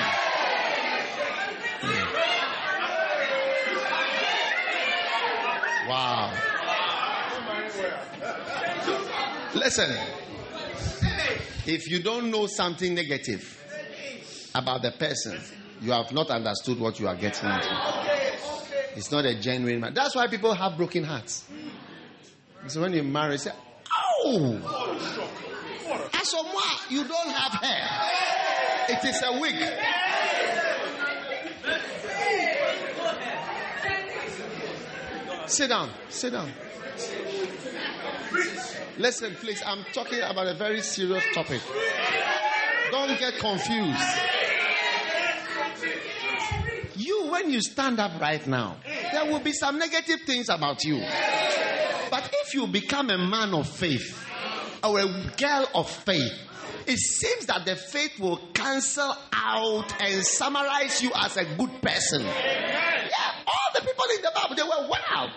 [5.88, 6.32] Wow.
[9.54, 9.90] Listen,
[11.66, 13.56] if you don't know something negative
[14.54, 15.40] about the person,
[15.80, 17.68] you have not understood what you are getting into.
[18.96, 19.94] It's not a genuine man.
[19.94, 21.44] That's why people have broken hearts.
[22.66, 23.50] So when you marry, say,
[24.24, 24.58] Oh,
[26.12, 27.88] Asamoah, you don't have hair.
[28.90, 29.54] It is a wig.
[35.46, 36.50] Sit down, sit down.
[38.98, 41.60] Listen, please, I'm talking about a very serious topic.
[42.90, 43.98] Don't get confused.
[46.96, 48.76] You, when you stand up right now,
[49.12, 51.02] there will be some negative things about you.
[52.10, 54.18] But if you become a man of faith
[54.82, 56.32] or a girl of faith,
[56.86, 62.22] it seems that the faith will cancel out and summarize you as a good person.
[62.22, 65.30] Yeah, all the people in the Bible, they were wow.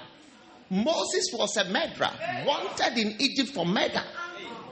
[0.70, 2.12] Moses was a murderer,
[2.46, 4.04] wanted in Egypt for murder.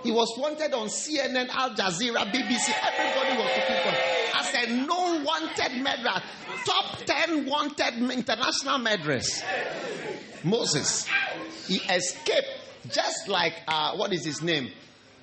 [0.03, 2.73] He was wanted on CNN, Al Jazeera, BBC.
[2.81, 6.23] Everybody was looking for him as a known wanted murderer,
[6.65, 9.43] top 10 wanted international murderers.
[10.43, 11.07] Moses.
[11.67, 12.47] He escaped
[12.89, 14.71] just like, uh, what is his name?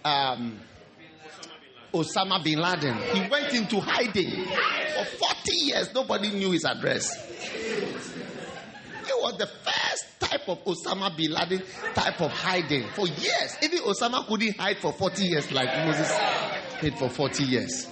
[0.04, 0.60] Um,
[1.92, 2.94] Osama bin Laden.
[3.14, 5.92] He went into hiding for 40 years.
[5.94, 7.14] Nobody knew his address.
[9.06, 11.62] He was the first type of Osama bin Laden
[11.94, 13.56] type of hiding for years.
[13.62, 16.12] Even Osama couldn't hide for 40 years like Moses
[16.80, 17.88] hid for 40 years.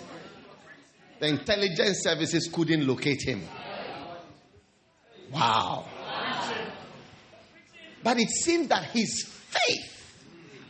[1.19, 3.43] The intelligence services couldn't locate him.
[5.33, 5.87] Wow.
[8.07, 10.15] But it seems that his faith,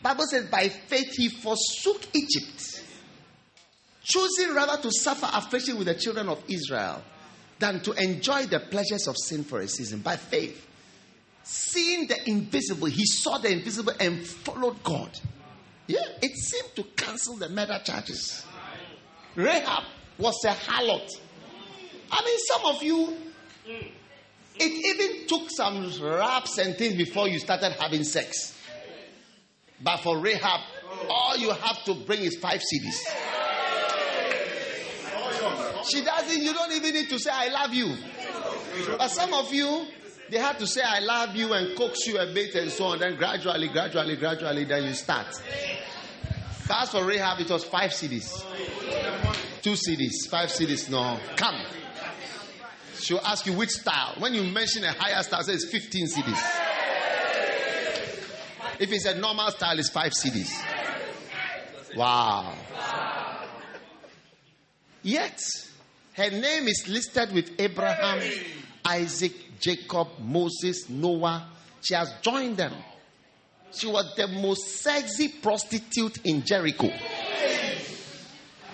[0.01, 2.81] Bible says, by faith he forsook Egypt,
[4.01, 7.03] choosing rather to suffer affliction with the children of Israel
[7.59, 10.65] than to enjoy the pleasures of sin for a season by faith.
[11.43, 15.11] Seeing the invisible, he saw the invisible and followed God.
[15.85, 18.43] Yeah, it seemed to cancel the murder charges.
[19.35, 19.83] Rahab
[20.17, 21.07] was a harlot.
[22.11, 23.15] I mean, some of you,
[24.59, 28.57] it even took some raps and things before you started having sex.
[29.81, 30.61] But for Rahab,
[31.09, 32.99] all you have to bring is five cedis.
[35.87, 37.95] She doesn't, you don't even need to say, I love you.
[38.97, 39.85] But some of you,
[40.29, 42.99] they have to say, I love you and coax you a bit and so on.
[42.99, 45.27] Then gradually, gradually, gradually, then you start.
[46.69, 48.43] As for Rahab, it was five cedis.
[49.61, 50.89] Two cedis, five cedis.
[50.89, 51.55] No, come.
[52.99, 54.15] She'll ask you which style.
[54.19, 56.61] When you mention a higher style, say it's 15 cedis.
[58.79, 60.51] If it's a normal style, it's five cedis.
[61.95, 62.53] Wow.
[65.01, 65.41] Yet,
[66.13, 68.21] her name is listed with Abraham,
[68.85, 71.49] Isaac, Jacob, Moses, Noah.
[71.81, 72.73] She has joined them.
[73.71, 76.89] She was the most sexy prostitute in Jericho.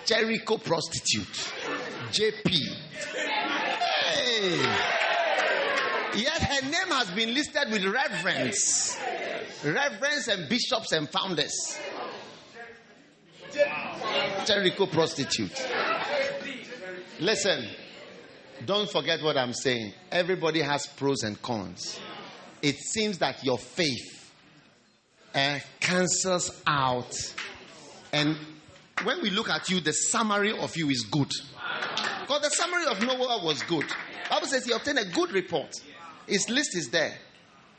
[0.06, 1.52] Jericho prostitute.
[2.12, 2.56] JP.
[6.16, 8.98] Yet her name has been listed with reverence.
[9.64, 11.80] Reverends and bishops and founders.
[14.46, 15.66] Jericho prostitute.
[17.20, 17.70] Listen,
[18.66, 19.94] don't forget what I'm saying.
[20.12, 22.00] Everybody has pros and cons.
[22.62, 24.32] It seems that your faith
[25.34, 27.34] uh, cancels out.
[28.12, 28.38] And
[29.04, 31.32] when we look at you, the summary of you is good.
[32.22, 33.86] Because the summary of Noah was good.
[34.30, 35.74] Bible says he obtained a good report.
[36.28, 37.18] His list is there.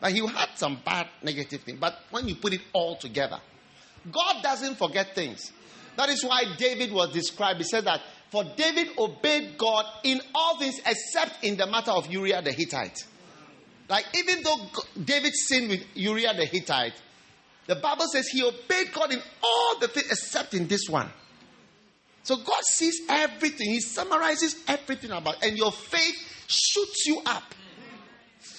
[0.00, 1.78] But he had some bad negative things.
[1.80, 3.40] But when you put it all together,
[4.10, 5.52] God doesn't forget things.
[5.96, 7.58] That is why David was described.
[7.58, 12.10] He said that for David obeyed God in all things except in the matter of
[12.10, 13.04] Uriah the Hittite.
[13.88, 14.56] Like even though
[15.02, 16.94] David sinned with Uriah the Hittite,
[17.66, 21.08] the Bible says he obeyed God in all the things except in this one.
[22.24, 23.70] So God sees everything.
[23.70, 26.16] He summarizes everything about, and your faith
[26.48, 27.54] shoots you up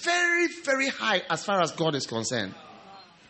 [0.02, 2.54] very, very high as far as God is concerned.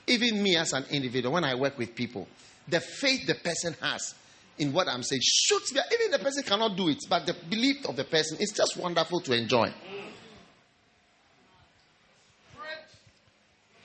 [0.07, 2.29] Even me as an individual, when I work with people,
[2.69, 4.15] the faith the person has
[4.59, 5.81] in what I'm saying shoots me.
[5.93, 9.21] Even the person cannot do it, but the belief of the person is just wonderful
[9.21, 9.73] to enjoy.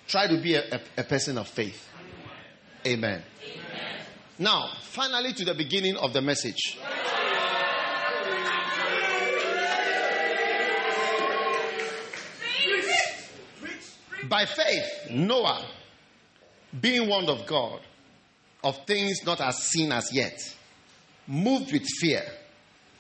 [0.08, 1.88] Try to be a, a, a person of faith.
[2.86, 3.24] Amen.
[3.42, 4.01] Amen.
[4.42, 6.80] Now, finally, to the beginning of the message.
[14.28, 15.64] By faith, Noah,
[16.80, 17.82] being warned of God,
[18.64, 20.40] of things not as seen as yet,
[21.28, 22.24] moved with fear,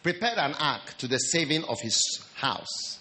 [0.04, 3.00] prepared an ark to the saving of his house,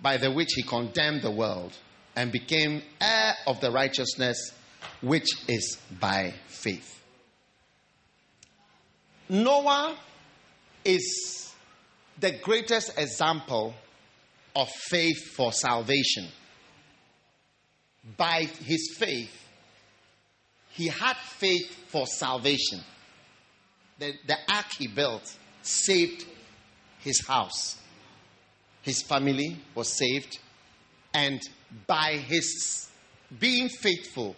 [0.00, 1.76] by the which he condemned the world
[2.16, 4.54] and became heir of the righteousness
[5.02, 6.95] which is by faith.
[9.28, 9.96] Noah
[10.84, 11.52] is
[12.18, 13.74] the greatest example
[14.54, 16.28] of faith for salvation
[18.16, 19.32] by his faith,
[20.70, 22.80] he had faith for salvation.
[23.98, 26.26] The, the ark he built saved
[27.00, 27.76] his house.
[28.82, 30.38] His family was saved.
[31.14, 31.40] And
[31.86, 32.88] by his
[33.40, 34.36] being faithful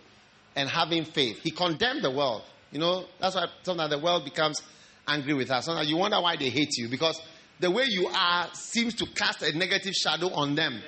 [0.54, 2.42] and having faith, he condemned the world.
[2.70, 4.62] You know, that's why sometimes the world becomes
[5.08, 5.64] angry with us.
[5.64, 7.20] Sometimes you wonder why they hate you because
[7.60, 10.80] the way you are seems to cast a negative shadow on them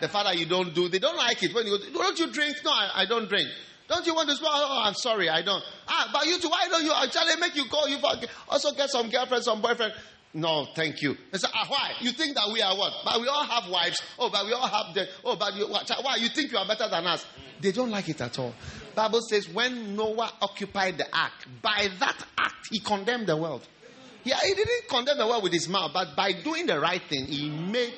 [0.00, 1.54] the fact that you don't do, they don't like it.
[1.54, 2.56] When you go, don't you drink?
[2.64, 3.48] No, I, I don't drink.
[3.88, 4.50] Don't you want to smoke?
[4.52, 5.62] Oh, I'm sorry, I don't.
[5.88, 7.86] Ah, but you too, why don't you actually make you go?
[7.86, 7.98] You
[8.48, 9.92] also get some girlfriend, some boyfriend.
[10.32, 11.16] No, thank you.
[11.30, 11.92] They say, ah, why?
[12.00, 12.92] You think that we are what?
[13.04, 14.02] But we all have wives.
[14.18, 15.06] Oh, but we all have the.
[15.24, 16.16] Oh, but you, why?
[16.16, 17.24] You think you are better than us?
[17.60, 18.52] They don't like it at all.
[18.94, 21.32] Bible says when Noah occupied the ark,
[21.62, 23.66] by that act he condemned the world.
[24.24, 27.26] Yeah, he didn't condemn the world with his mouth, but by doing the right thing,
[27.26, 27.92] he made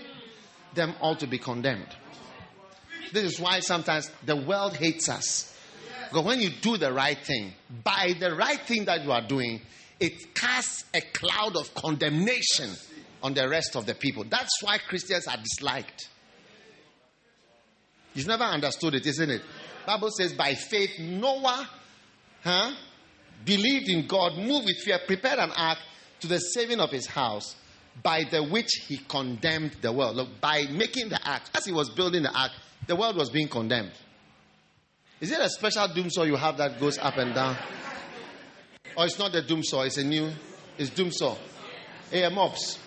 [0.75, 1.87] them all to be condemned.
[3.13, 5.57] This is why sometimes the world hates us.
[6.09, 7.53] Because when you do the right thing,
[7.85, 9.61] by the right thing that you are doing,
[9.99, 12.71] it casts a cloud of condemnation
[13.23, 14.25] on the rest of the people.
[14.25, 16.09] That's why Christians are disliked.
[18.15, 19.43] You've never understood it, isn't it?
[19.87, 21.69] Bible says, by faith, Noah
[22.43, 22.73] huh,
[23.45, 25.79] believed in God, moved with fear, prepared an ark
[26.21, 27.57] to the saving of his house
[28.03, 30.17] by the which he condemned the world.
[30.17, 32.51] Look, by making the ark, as he was building the ark,
[32.87, 33.93] the world was being condemned.
[35.21, 37.57] Is it a special doom saw you have that goes up and down?
[38.97, 40.31] Or it's not the doom saw, it's a new,
[40.77, 41.37] it's doom saw.
[42.13, 42.79] Air mops.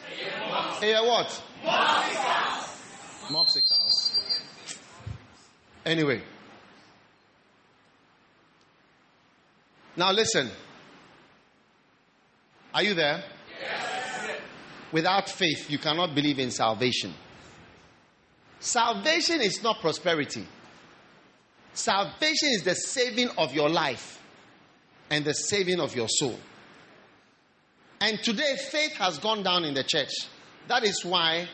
[0.82, 1.44] Air what?
[3.30, 4.42] Mopsicles.
[5.86, 6.22] Anyway.
[10.00, 10.50] Now listen.
[12.74, 13.22] Are you there?
[13.60, 14.40] Yes.
[14.94, 17.14] Without faith, you cannot believe in salvation.
[18.62, 20.48] Salvation is not prosperity.
[21.74, 24.24] Salvation is the saving of your life
[25.10, 26.40] and the saving of your soul.
[28.00, 30.14] And today, faith has gone down in the church.
[30.70, 31.50] That is why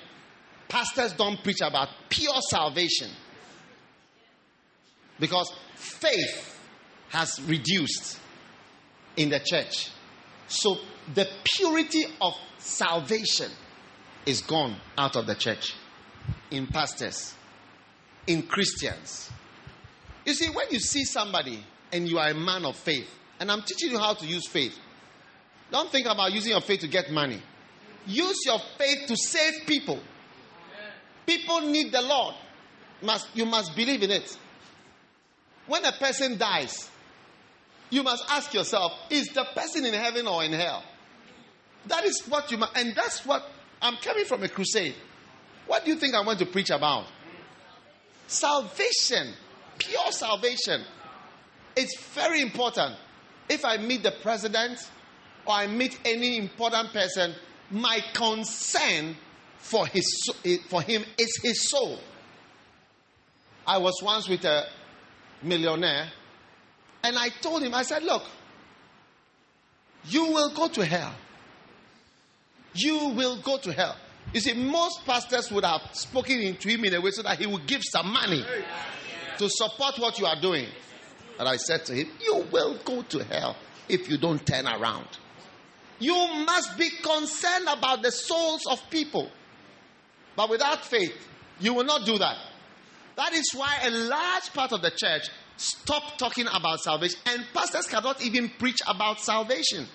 [0.68, 3.10] pastors don't preach about pure salvation.
[5.20, 6.60] Because faith
[7.10, 8.20] has reduced
[9.18, 9.89] in the church.
[10.47, 10.78] So
[11.13, 13.51] the purity of salvation
[14.26, 15.76] is gone out of the church
[16.51, 17.34] in pastors,
[18.28, 19.30] in Christians.
[20.26, 23.09] You see, when you see somebody and you are a man of faith,
[23.39, 24.78] and I'm teaching you how to use faith,
[25.72, 27.41] don't think about using your faith to get money.
[28.07, 29.99] Use your faith to save people.
[31.26, 32.36] People need the Lord.
[33.01, 34.38] Must, you must believe in it.
[35.68, 36.89] When a person dies,
[37.89, 40.83] you must ask yourself is the person in heaven or in hell?
[41.88, 43.43] That is what you must, and that's what
[43.81, 44.95] I'm coming from a crusade.
[45.67, 47.05] What do you think I want to preach about?
[48.27, 49.33] Salvation,
[49.77, 50.83] pure salvation.
[51.75, 52.95] It's very important.
[53.49, 54.79] If I meet the president
[55.45, 57.36] or I meet any important person,
[57.69, 59.15] my concern
[59.57, 60.31] for, his,
[60.69, 61.99] for him is his soul.
[63.67, 64.65] I was once with a
[65.41, 66.11] millionaire
[67.06, 68.24] and I told him, I said, Look,
[70.06, 71.14] you will go to hell.
[72.74, 73.95] You will go to hell.
[74.34, 77.45] You see, most pastors would have spoken to him in a way so that he
[77.45, 78.43] would give some money
[79.38, 80.68] to support what you are doing.
[81.39, 83.56] And I said to him, You will go to hell
[83.88, 85.08] if you don't turn around.
[85.99, 89.30] You must be concerned about the souls of people.
[90.36, 91.16] But without faith,
[91.60, 92.36] you will not do that.
[93.16, 97.88] That is why a large part of the church stop talking about salvation, and pastors
[97.88, 99.88] cannot even preach about salvation.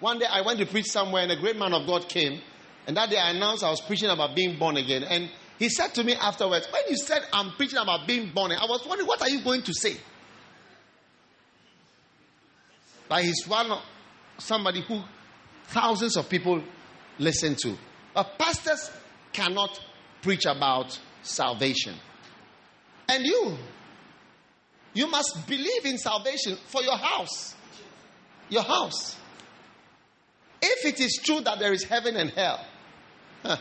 [0.00, 2.40] One day I went to preach somewhere, and a great man of God came,
[2.86, 5.02] and that day I announced I was preaching about being born again.
[5.04, 8.62] And he said to me afterwards, When you said I'm preaching about being born again,
[8.62, 9.96] I was wondering, what are you going to say?
[13.08, 13.78] But he's one
[14.38, 15.02] somebody who
[15.64, 16.62] thousands of people
[17.18, 17.76] listen to.
[18.12, 18.90] But pastors
[19.32, 19.80] cannot
[20.22, 21.94] preach about salvation.
[23.08, 23.56] And you,
[24.94, 27.54] you must believe in salvation for your house.
[28.48, 29.16] Your house.
[30.62, 32.64] If it is true that there is heaven and hell,
[33.42, 33.56] huh,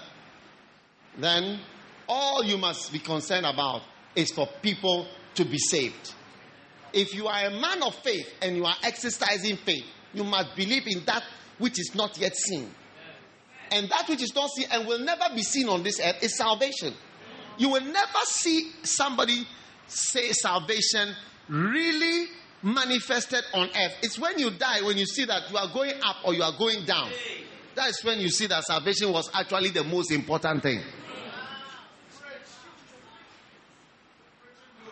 [1.17, 1.59] then
[2.07, 3.81] all you must be concerned about
[4.15, 6.13] is for people to be saved.
[6.93, 10.83] If you are a man of faith and you are exercising faith, you must believe
[10.87, 11.23] in that
[11.57, 12.69] which is not yet seen.
[13.71, 16.37] And that which is not seen and will never be seen on this earth is
[16.37, 16.93] salvation.
[17.57, 19.47] You will never see somebody
[19.87, 21.15] say salvation
[21.47, 22.27] really
[22.63, 23.93] manifested on earth.
[24.01, 26.57] It's when you die, when you see that you are going up or you are
[26.57, 27.11] going down.
[27.75, 30.81] That is when you see that salvation was actually the most important thing.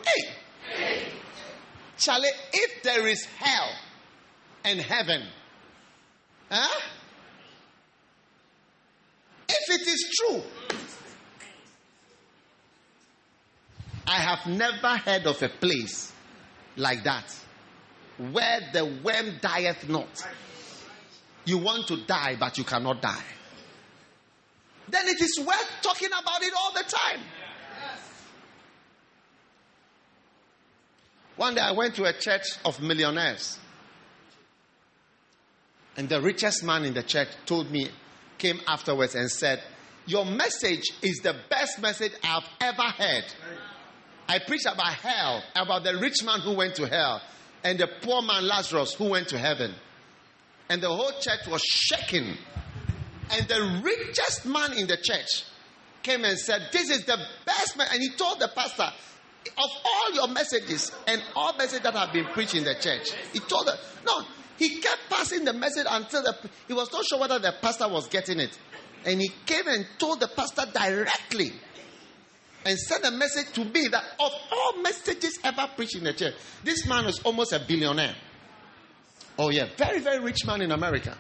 [0.04, 1.08] Hey,
[1.98, 3.70] Charlie, if there is hell
[4.66, 5.24] and heaven,
[6.50, 6.80] huh?
[9.48, 10.42] If it is true,
[14.12, 16.12] I have never heard of a place
[16.76, 17.34] like that
[18.18, 20.28] where the worm dieth not.
[21.46, 23.24] You want to die, but you cannot die.
[24.90, 27.22] Then it is worth talking about it all the time.
[31.38, 33.58] One day I went to a church of millionaires.
[35.96, 37.88] And the richest man in the church told me,
[38.38, 39.64] came afterwards and said,
[40.06, 43.26] Your message is the best message I've ever heard.
[44.32, 47.22] I preached about hell, about the rich man who went to hell,
[47.66, 49.76] and the poor man Lazarus who went to heaven.
[50.70, 52.38] And the whole church was shaking.
[53.30, 55.44] And the richest man in the church
[56.02, 57.88] came and said, This is the best man.
[57.92, 62.28] And he told the pastor, Of all your messages and all messages that have been
[62.28, 63.76] preached in the church, he told them,
[64.06, 64.24] No,
[64.58, 66.38] he kept passing the message until the,
[66.70, 68.58] he was not sure whether the pastor was getting it.
[69.04, 71.52] And he came and told the pastor directly
[72.66, 76.36] and sent a message to me that of all messages ever preached in the church,
[76.64, 78.16] this man was almost a billionaire.
[79.38, 81.18] Oh, yeah, very, very rich man in America.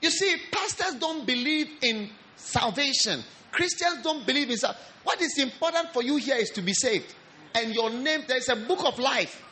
[0.00, 3.22] You see, pastors don't believe in salvation.
[3.52, 4.84] Christians don't believe in salvation.
[5.04, 7.14] What is important for you here is to be saved.
[7.54, 9.42] And your name, there's a book of life.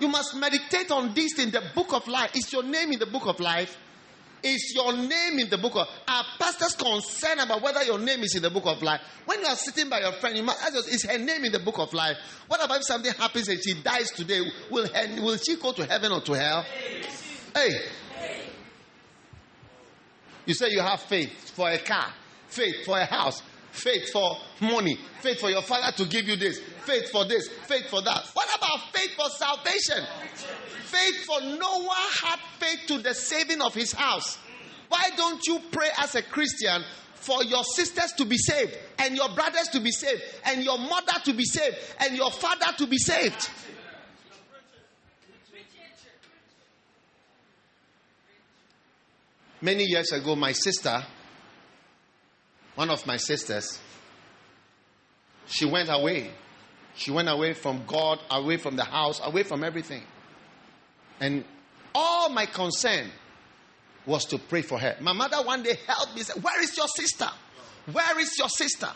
[0.00, 2.30] You must meditate on this in the book of life.
[2.34, 3.76] Is your name in the book of life?
[4.42, 8.34] Is your name in the book of Are pastors concerned about whether your name is
[8.36, 9.00] in the book of life?
[9.24, 11.52] When you are sitting by your friend, you must ask yourself, is her name in
[11.52, 12.16] the book of life?
[12.46, 14.40] What about if something happens and she dies today?
[14.70, 16.64] Will, her, will she go to heaven or to hell?
[17.54, 17.70] Hey.
[20.46, 22.06] You say you have faith for a car,
[22.46, 26.60] faith for a house, faith for money, faith for your father to give you this,
[26.84, 28.24] faith for this, faith for that.
[28.32, 30.04] What about faith for salvation?
[30.84, 34.38] Faith for Noah had faith to the saving of his house.
[34.88, 36.82] Why don't you pray as a Christian
[37.14, 41.12] for your sisters to be saved, and your brothers to be saved, and your mother
[41.24, 43.50] to be saved, and your father to be saved?
[49.60, 51.04] Many years ago, my sister,
[52.78, 53.76] one of my sisters,
[55.48, 56.30] she went away.
[56.94, 60.04] She went away from God, away from the house, away from everything.
[61.18, 61.44] And
[61.92, 63.10] all my concern
[64.06, 64.96] was to pray for her.
[65.00, 67.28] My mother one day helped me say, Where is your sister?
[67.90, 68.90] Where is your sister?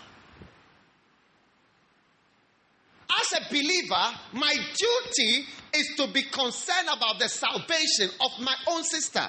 [3.10, 8.84] As a believer, my duty is to be concerned about the salvation of my own
[8.84, 9.26] sister.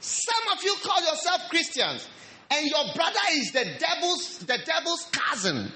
[0.00, 2.06] Some of you call yourself Christians,
[2.50, 5.72] and your brother is the devil's the devil's cousin.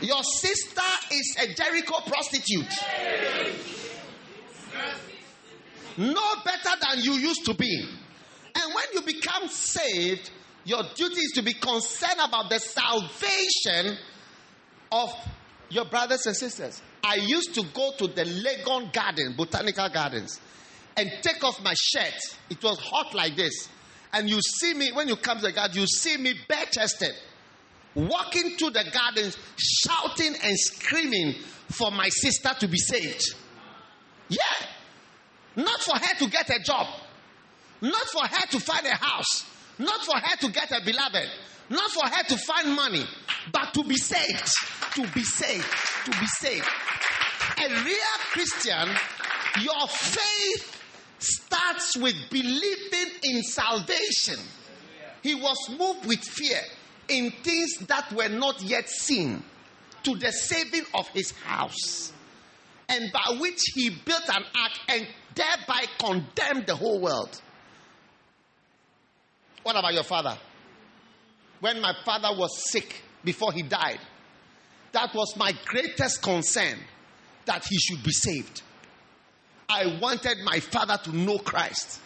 [0.00, 0.82] Your sister
[1.12, 2.72] is a Jericho prostitute.
[5.96, 7.88] No better than you used to be.
[8.54, 10.30] And when you become saved,
[10.64, 13.96] your duty is to be concerned about the salvation
[14.92, 15.10] of
[15.70, 16.82] your brothers and sisters.
[17.02, 20.40] I used to go to the Legon Garden, Botanical Gardens,
[20.96, 22.14] and take off my shirt.
[22.50, 23.68] It was hot like this.
[24.12, 27.12] And you see me, when you come to the garden, you see me bare chested,
[27.94, 31.34] walking through the gardens, shouting and screaming
[31.70, 33.34] for my sister to be saved.
[34.28, 34.38] Yeah.
[35.56, 36.86] Not for her to get a job,
[37.80, 39.44] not for her to find a house,
[39.78, 41.28] not for her to get a beloved,
[41.70, 43.04] not for her to find money,
[43.52, 44.52] but to be saved.
[44.94, 45.66] To be saved.
[46.04, 46.68] To be saved.
[47.58, 48.88] A real Christian,
[49.62, 50.75] your faith
[51.18, 54.38] starts with believing in salvation.
[55.22, 56.60] He was moved with fear
[57.08, 59.42] in things that were not yet seen
[60.02, 62.12] to the saving of his house,
[62.88, 67.40] and by which he built an ark and thereby condemned the whole world.
[69.62, 70.38] What about your father?
[71.60, 73.98] When my father was sick before he died,
[74.92, 76.78] that was my greatest concern
[77.46, 78.62] that he should be saved.
[79.68, 82.00] I wanted my father to know Christ.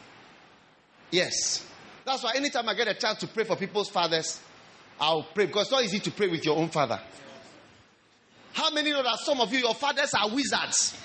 [1.11, 1.67] Yes.
[2.05, 4.41] That's why anytime I get a chance to pray for people's fathers,
[4.99, 7.01] I'll pray because it's not easy to pray with your own father.
[8.53, 10.97] How many know that some of you, your fathers are wizards?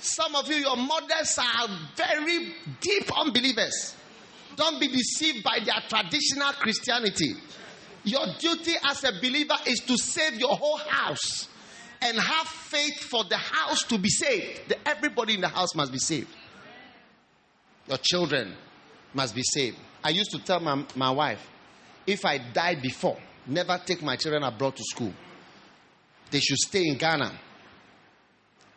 [0.00, 3.94] Some of you, your mothers are very deep unbelievers.
[4.54, 7.34] Don't be deceived by their traditional Christianity.
[8.04, 11.48] Your duty as a believer is to save your whole house
[12.06, 14.74] and have faith for the house to be saved.
[14.84, 16.28] Everybody in the house must be saved.
[17.88, 18.54] Your children
[19.12, 19.76] must be saved.
[20.04, 21.44] I used to tell my, my wife,
[22.06, 25.12] if I die before, never take my children abroad to school.
[26.30, 27.32] They should stay in Ghana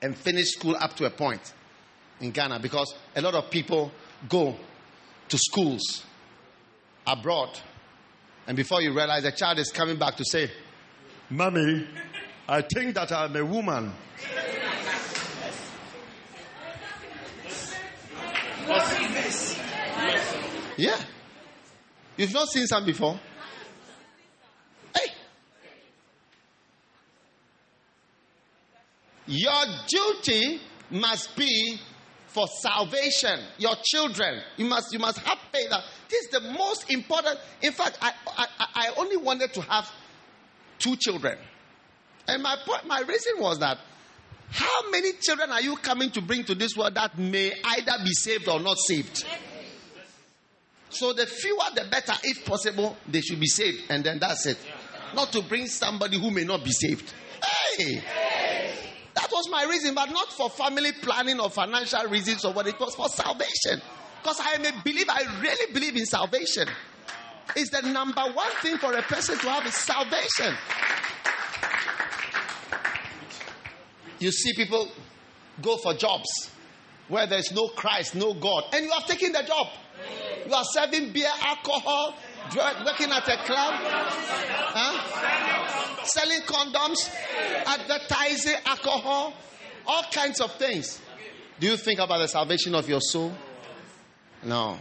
[0.02, 1.54] and finish school up to a point
[2.22, 3.92] in Ghana because a lot of people
[4.28, 4.56] go
[5.28, 6.04] to schools
[7.06, 7.60] abroad.
[8.48, 10.50] And before you realize, the child is coming back to say,
[11.30, 11.88] Mommy,
[12.52, 13.94] I think that I'm a woman.
[20.76, 21.00] Yeah.
[22.18, 23.20] You've not seen some before?
[24.96, 25.12] Hey.
[29.28, 31.80] Your duty must be
[32.26, 33.42] for salvation.
[33.60, 34.42] Your children.
[34.58, 35.70] You must you must have faith.
[36.10, 37.38] This is the most important.
[37.62, 39.88] In fact, I, I, I only wanted to have
[40.80, 41.38] two children.
[42.30, 43.80] And my point, my reason was that
[44.52, 48.12] how many children are you coming to bring to this world that may either be
[48.12, 49.26] saved or not saved?
[50.92, 54.58] So the fewer the better, if possible, they should be saved, and then that's it.
[55.16, 57.12] Not to bring somebody who may not be saved.
[57.44, 58.04] Hey!
[59.16, 62.80] That was my reason, but not for family planning or financial reasons or what it
[62.80, 63.82] was for salvation.
[64.22, 66.68] Because I am a believer, I really believe in salvation.
[67.56, 70.56] It's the number one thing for a person to have is salvation.
[74.20, 74.90] You see people
[75.62, 76.50] go for jobs
[77.08, 79.68] where there's no Christ, no God, and you have taken the job.
[80.48, 82.16] You are serving beer, alcohol,
[82.86, 86.06] working at a club, huh?
[86.06, 87.10] selling condoms,
[87.66, 89.34] advertising alcohol,
[89.86, 91.02] all kinds of things.
[91.60, 93.34] Do you think about the salvation of your soul?
[94.44, 94.78] No.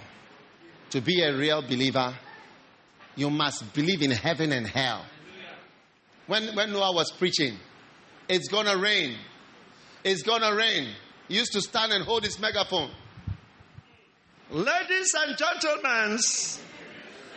[0.91, 2.15] To be a real believer,
[3.17, 5.05] you must believe in heaven and hell.
[6.27, 7.57] When, when Noah was preaching,
[8.29, 9.17] it's gonna rain.
[10.05, 10.89] It's gonna rain.
[11.29, 12.91] He used to stand and hold his megaphone.
[14.51, 16.19] Ladies and gentlemen,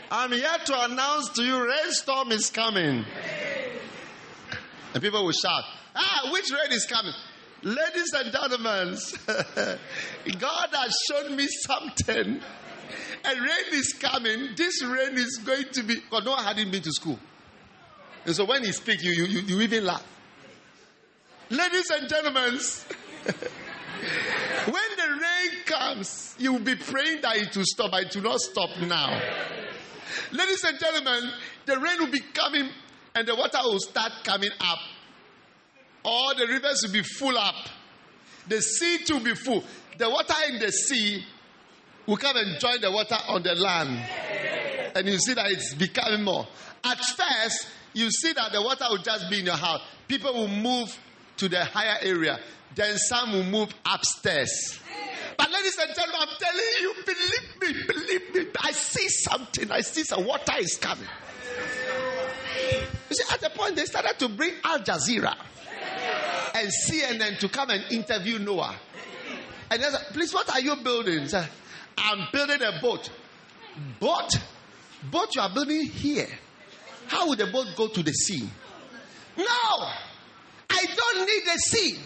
[0.09, 3.05] I'm here to announce to you rainstorm is coming.
[4.93, 5.63] And people will shout,
[5.95, 7.13] Ah, which rain is coming?
[7.63, 8.97] Ladies and gentlemen,
[10.39, 12.41] God has shown me something.
[13.23, 14.49] A rain is coming.
[14.55, 15.95] This rain is going to be.
[15.95, 17.19] Because Noah hadn't been to school.
[18.25, 20.05] And so when he speaks, you, you, you even laugh.
[21.51, 22.53] Ladies and gentlemen,
[23.25, 28.23] when the rain comes, you will be praying that it will stop, but it will
[28.23, 29.21] not stop now.
[30.31, 31.29] Ladies and gentlemen,
[31.65, 32.69] the rain will be coming
[33.13, 34.79] and the water will start coming up.
[36.05, 37.67] All the rivers will be full up.
[38.47, 39.61] The sea too will be full.
[39.97, 41.21] The water in the sea
[42.07, 43.99] will come and join the water on the land.
[44.95, 46.47] And you see that it's becoming more.
[46.81, 49.81] At first, you see that the water will just be in your house.
[50.07, 50.97] People will move
[51.37, 52.39] to the higher area.
[52.75, 54.79] Then some will move upstairs.
[55.37, 58.51] But ladies and gentlemen, I'm telling you, believe me, believe me.
[58.61, 59.71] I see something.
[59.71, 61.07] I see some water is coming.
[63.09, 65.35] You see, at the point they started to bring Al Jazeera
[66.55, 68.75] and CNN to come and interview Noah.
[69.69, 71.27] And they said, please, what are you building?
[71.27, 71.47] Said,
[71.97, 73.09] I'm building a boat.
[73.99, 74.39] Boat?
[75.09, 76.27] Boat you are building here.
[77.07, 78.47] How would the boat go to the sea?
[79.37, 79.45] No!
[80.71, 81.99] I don't need the sea.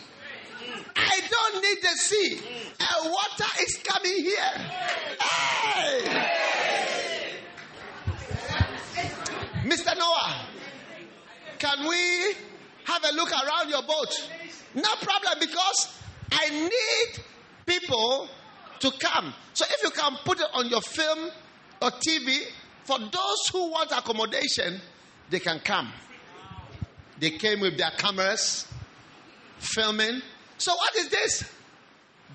[0.95, 2.39] I don't need the sea.
[2.79, 4.53] And water is coming here.
[5.21, 6.45] Hey!
[9.65, 9.97] Mr.
[9.97, 10.47] Noah,
[11.59, 12.35] can we
[12.85, 14.29] have a look around your boat?
[14.75, 15.99] No problem because
[16.31, 17.23] I need
[17.65, 18.29] people
[18.79, 19.33] to come.
[19.53, 21.29] So if you can put it on your film
[21.81, 22.41] or TV,
[22.83, 24.79] for those who want accommodation,
[25.29, 25.91] they can come.
[27.19, 28.67] They came with their cameras,
[29.59, 30.21] filming.
[30.57, 31.49] So, what is this?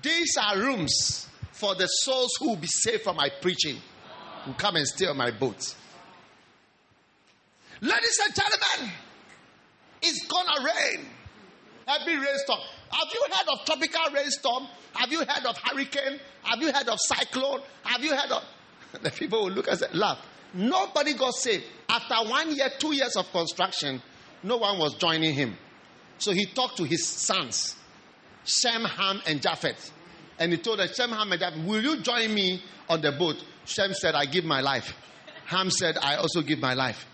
[0.01, 3.77] These are rooms for the souls who will be saved from my preaching,
[4.45, 5.75] who come and stay on my boat.
[7.81, 8.93] Ladies and gentlemen,
[10.01, 11.05] it's gonna rain.
[11.87, 12.59] Every rainstorm.
[12.91, 14.67] Have you heard of tropical rainstorm?
[14.93, 16.19] Have you heard of hurricane?
[16.43, 17.61] Have you heard of cyclone?
[17.83, 18.43] Have you heard of.
[19.01, 20.19] The people will look and say, laugh.
[20.53, 21.63] Nobody got saved.
[21.87, 24.01] After one year, two years of construction,
[24.43, 25.55] no one was joining him.
[26.17, 27.75] So he talked to his sons,
[28.45, 29.91] Shem, Ham, and Japheth.
[30.39, 33.43] And he told them, Shem, Ham, and Japheth, will you join me on the boat?
[33.65, 34.95] Shem said, I give my life.
[35.45, 37.05] Ham said, I also give my life.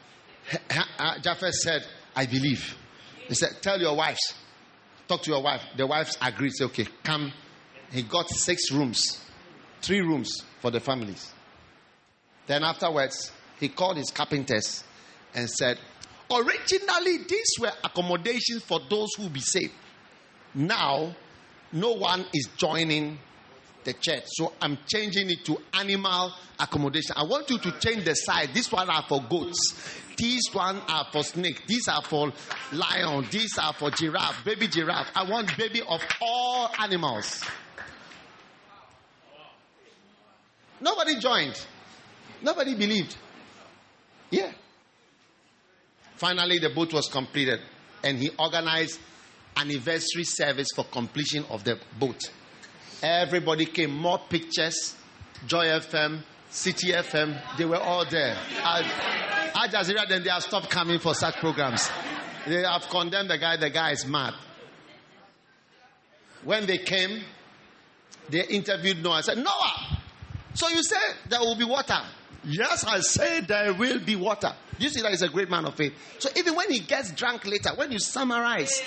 [0.97, 2.75] Uh, Japheth said, I believe.
[3.27, 4.33] He said, Tell your wives.
[5.07, 5.61] Talk to your wife.
[5.75, 6.51] The wives agreed.
[6.53, 7.31] Say, okay, come.
[7.91, 9.23] He got six rooms,
[9.81, 11.31] three rooms for the families.
[12.45, 14.83] Then afterwards, he called his carpenters
[15.33, 15.77] and said,
[16.31, 19.73] Originally, these were accommodations for those who be saved.
[20.53, 21.15] Now,
[21.71, 23.19] no one is joining
[23.83, 24.23] the church.
[24.27, 27.15] So I'm changing it to animal accommodation.
[27.15, 28.49] I want you to change the size.
[28.53, 29.73] This one are for goats.
[30.17, 31.65] These one are for snake.
[31.67, 32.33] These are for
[32.73, 33.27] lion.
[33.31, 35.09] These are for giraffe, baby giraffe.
[35.15, 37.43] I want baby of all animals.
[40.81, 41.59] Nobody joined.
[42.41, 43.15] Nobody believed.
[44.29, 44.51] Yeah.
[46.17, 47.59] Finally, the boat was completed,
[48.03, 48.99] and he organized
[49.55, 52.19] anniversary service for completion of the boat.
[53.01, 54.95] Everybody came, more pictures,
[55.45, 58.35] Joy FM, City FM, they were all there.
[58.63, 61.89] Al Jazeera, then they have stopped coming for such programs.
[62.47, 64.33] They have condemned the guy, the guy is mad.
[66.43, 67.21] When they came,
[68.29, 69.17] they interviewed Noah.
[69.17, 69.99] I said, Noah,
[70.53, 70.95] so you say
[71.29, 71.99] there will be water?
[72.49, 74.53] Yes, I say there will be water.
[74.79, 75.93] You see that he's a great man of faith.
[76.19, 78.81] So even when he gets drunk later, when you summarize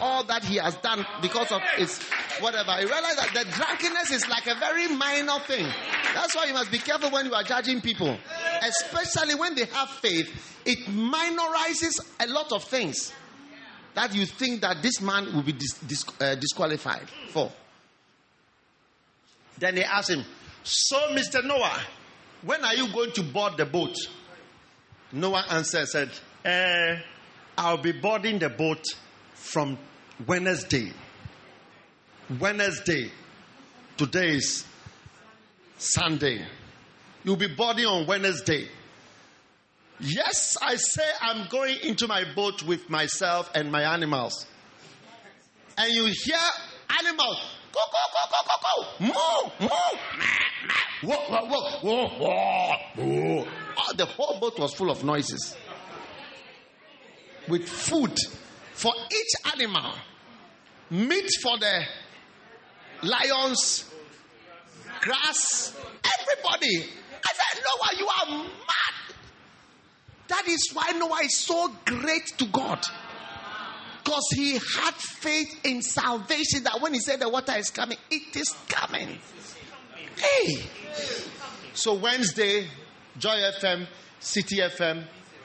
[0.00, 2.00] all that he has done because of his
[2.38, 5.66] whatever, you realize that the drunkenness is like a very minor thing.
[6.14, 8.16] That's why you must be careful when you are judging people,
[8.62, 10.30] especially when they have faith.
[10.64, 13.12] It minorizes a lot of things
[13.94, 17.50] that you think that this man will be dis- dis- uh, disqualified for.
[19.58, 20.24] Then they ask him,
[20.62, 21.42] "So, Mr.
[21.44, 21.80] Noah,
[22.42, 23.96] when are you going to board the boat?"
[25.12, 26.10] Noah answered, said,
[26.44, 27.00] eh,
[27.58, 28.84] I'll be boarding the boat
[29.34, 29.76] from
[30.26, 30.92] Wednesday.
[32.38, 33.10] Wednesday.
[33.96, 34.64] Today is
[35.78, 36.44] Sunday.
[37.24, 38.68] You'll be boarding on Wednesday.
[39.98, 44.46] Yes, I say I'm going into my boat with myself and my animals.
[45.76, 46.38] And you hear
[47.04, 47.36] animals,
[47.72, 49.68] go, go, go, go, go, go, moo, moo.
[49.68, 49.98] whoa,
[51.02, 52.28] whoa, whoa, whoa, whoa, whoa.
[52.28, 53.48] Oh, oh, oh.
[53.78, 55.56] Ah, the whole boat was full of noises.
[57.48, 58.16] With food
[58.74, 59.94] for each animal,
[60.90, 61.84] meat for the
[63.02, 63.90] lions,
[65.00, 65.74] grass,
[66.04, 66.90] everybody.
[67.24, 69.16] I said, Noah, you are mad.
[70.28, 72.80] That is why Noah is so great to God.
[74.04, 78.36] Because he had faith in salvation that when he said the water is coming, it
[78.36, 79.18] is coming.
[80.20, 80.62] Hey!
[81.72, 82.66] So Wednesday,
[83.18, 83.86] Joy FM,
[84.18, 85.04] City FM,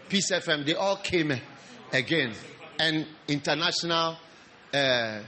[0.10, 1.32] Peace FM, they all came
[1.94, 2.34] again.
[2.78, 4.18] And international
[4.74, 5.20] uh,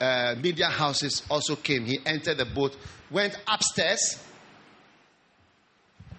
[0.00, 1.84] uh, media houses also came.
[1.84, 2.76] He entered the boat,
[3.10, 4.20] went upstairs.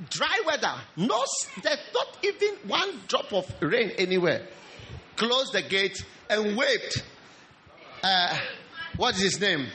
[0.10, 1.24] Dry weather, no,
[1.62, 4.48] there's not even one drop of rain anywhere.
[5.18, 7.04] Closed the gate and waved.
[8.02, 8.38] Uh,
[8.96, 9.68] what is his name?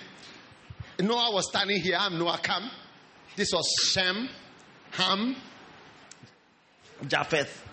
[1.00, 1.96] Noah was standing here.
[1.98, 2.68] I'm Noah Kam.
[3.36, 4.28] This was Shem,
[4.92, 5.36] Ham,
[7.06, 7.64] Japheth,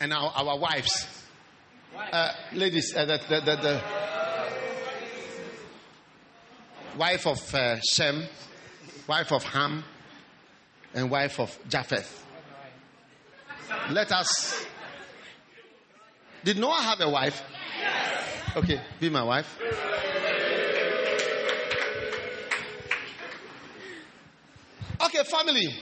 [0.00, 1.06] and our, our wives.
[1.94, 3.82] Uh, ladies, uh, the, the, the, the,
[6.96, 8.26] wife of uh, Shem,
[9.06, 9.84] wife of Ham,
[10.94, 12.24] and wife of Japheth.
[13.90, 14.64] Let us.
[16.44, 17.42] Did Noah have a wife?
[18.56, 19.58] Okay, be my wife.
[25.04, 25.74] Okay, family.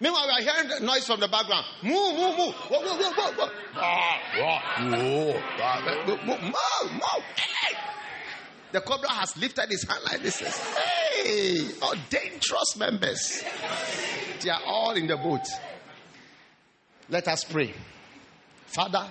[0.00, 1.64] Meanwhile, we are hearing the noise from the background.
[1.82, 2.54] Move, move, move.
[2.54, 3.50] Whoa, whoa, whoa, whoa.
[3.76, 5.36] Ah, whoa, whoa.
[6.06, 6.52] Move, move,
[6.92, 7.24] move.
[7.36, 7.76] Hey.
[8.72, 10.40] The cobra has lifted his hand like this.
[10.40, 13.44] Hey, all dangerous members.
[14.40, 15.46] They are all in the boat.
[17.08, 17.72] Let us pray.
[18.66, 19.10] Father,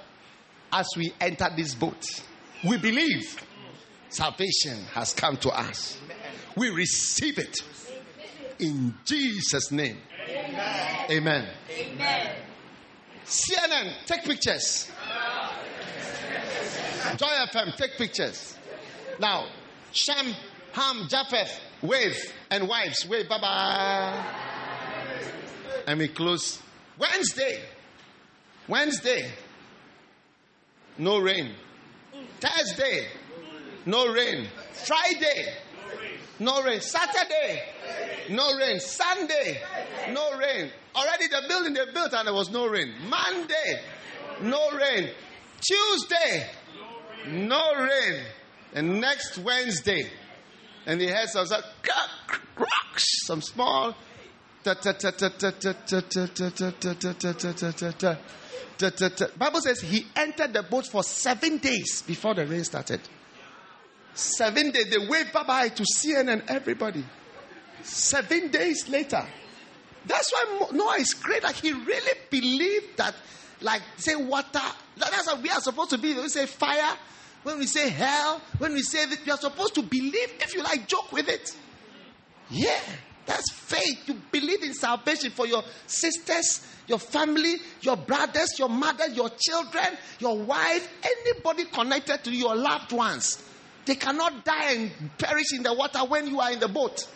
[0.72, 2.22] as we enter this boat,
[2.68, 3.42] we believe
[4.10, 5.98] salvation has come to us.
[6.58, 7.62] We receive it
[8.60, 9.98] in Jesus' name.
[10.28, 11.06] Amen.
[11.10, 11.50] Amen.
[11.70, 12.36] Amen.
[13.26, 14.92] CNN, take pictures.
[17.18, 18.58] Joy FM, take pictures.
[19.20, 19.48] Now,
[19.92, 20.34] Shem,
[20.74, 22.18] Ham, Japheth, wave,
[22.50, 24.26] and wives, wave, bye bye.
[25.88, 26.62] And we close
[26.98, 27.62] Wednesday.
[28.68, 29.30] Wednesday,
[30.98, 31.52] no rain.
[32.40, 33.08] Thursday,
[33.86, 34.48] no rain.
[34.72, 35.54] Friday,
[36.40, 36.82] no rain.
[36.82, 37.64] Saturday,
[38.30, 38.80] no rain.
[38.80, 39.62] Sunday,
[40.12, 40.72] no rain.
[40.96, 42.94] Already the building they built and there was no rain.
[43.10, 43.82] Monday,
[44.42, 45.10] no rain.
[45.62, 46.50] Tuesday,
[47.28, 48.24] no rain.
[48.74, 50.10] And next Wednesday,
[50.86, 51.46] and he has some
[52.96, 53.96] some small
[59.38, 63.02] Bible says he entered the boat for seven days before the rain started.
[64.14, 64.90] Seven days.
[64.90, 67.04] They waved bye bye to CNN everybody.
[67.84, 69.26] Seven days later.
[70.06, 71.44] That's why Noah is great.
[71.44, 73.16] Like he really believed that,
[73.62, 74.60] like, say water.
[74.98, 76.14] That's how we are supposed to be.
[76.14, 76.98] When we say fire,
[77.44, 80.34] when we say hell, when we say that, you are supposed to believe.
[80.42, 81.56] If you like, joke with it.
[82.50, 82.80] Yeah.
[83.26, 84.08] That's faith.
[84.08, 89.98] You believe in salvation for your sisters, your family, your brothers, your mother, your children,
[90.20, 93.42] your wife, anybody connected to your loved ones.
[93.86, 97.08] They cannot die and perish in the water when you are in the boat.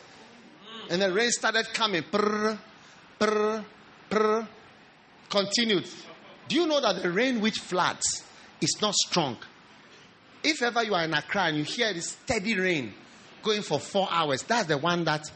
[0.90, 2.04] And the rain started coming.
[2.04, 2.58] Prr,
[3.20, 3.66] prr,
[4.10, 4.48] prr.
[5.30, 5.86] Continued.
[6.48, 8.24] Do you know that the rain which floods
[8.62, 9.38] is not strong?
[10.44, 12.94] If ever you are in Accra and you hear this steady rain
[13.44, 15.30] going for four hours, that's the one that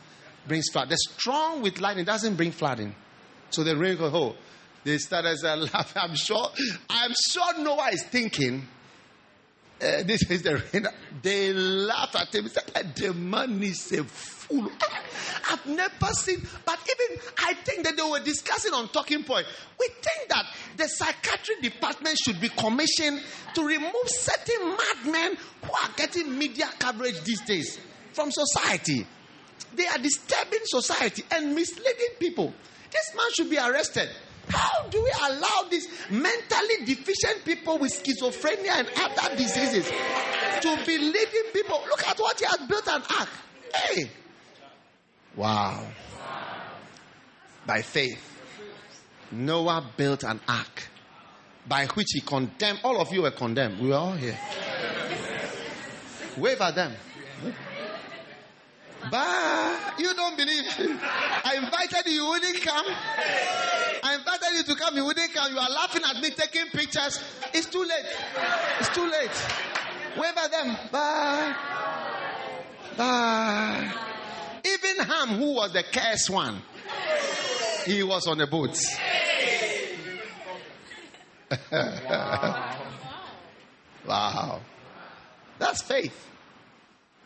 [0.48, 0.90] brings flood.
[0.90, 2.96] The strong with lightning doesn't bring flooding.
[3.50, 4.36] So the rain goes, oh,
[4.84, 6.02] they started laughing.
[6.02, 6.48] I'm sure,
[6.90, 8.68] I'm sure Noah is thinking,
[9.82, 10.88] uh, this is the rain.
[11.22, 12.48] They laugh at him.
[12.48, 14.72] Said, the man is a fool.
[15.50, 19.46] I've never seen, but even I think that they were discussing on talking point.
[19.80, 20.46] We think that
[20.78, 23.22] the psychiatry department should be commissioned
[23.56, 27.80] to remove certain madmen who are getting media coverage these days
[28.14, 29.06] from society.
[29.76, 32.54] They are disturbing society and misleading people.
[32.92, 34.10] This man should be arrested.
[34.52, 39.90] How do we allow these mentally deficient people with schizophrenia and other diseases
[40.62, 41.82] to be leading people?
[41.88, 43.30] Look at what he has built an ark.
[43.74, 44.12] Hey!
[45.36, 45.88] Wow.
[47.66, 48.22] By faith,
[49.32, 50.90] Noah built an ark
[51.68, 52.80] by which he condemned.
[52.84, 53.80] All of you were condemned.
[53.80, 54.38] We were all here.
[56.38, 56.94] Wave at them.
[59.10, 60.64] But you don't believe.
[61.44, 62.86] I invited you, you wouldn't come.
[64.04, 65.52] I invited you to come, you wouldn't come.
[65.52, 67.24] You are laughing at me, taking pictures.
[67.54, 68.06] It's too late.
[68.80, 69.32] It's too late.
[70.18, 70.78] Wave at them.
[70.92, 71.56] Bye.
[72.98, 73.94] Bye.
[74.66, 76.62] Even Even Ham, who was the cursed one,
[77.86, 78.78] he was on the boat.
[81.72, 82.78] wow.
[84.08, 84.62] wow.
[85.58, 86.28] That's faith.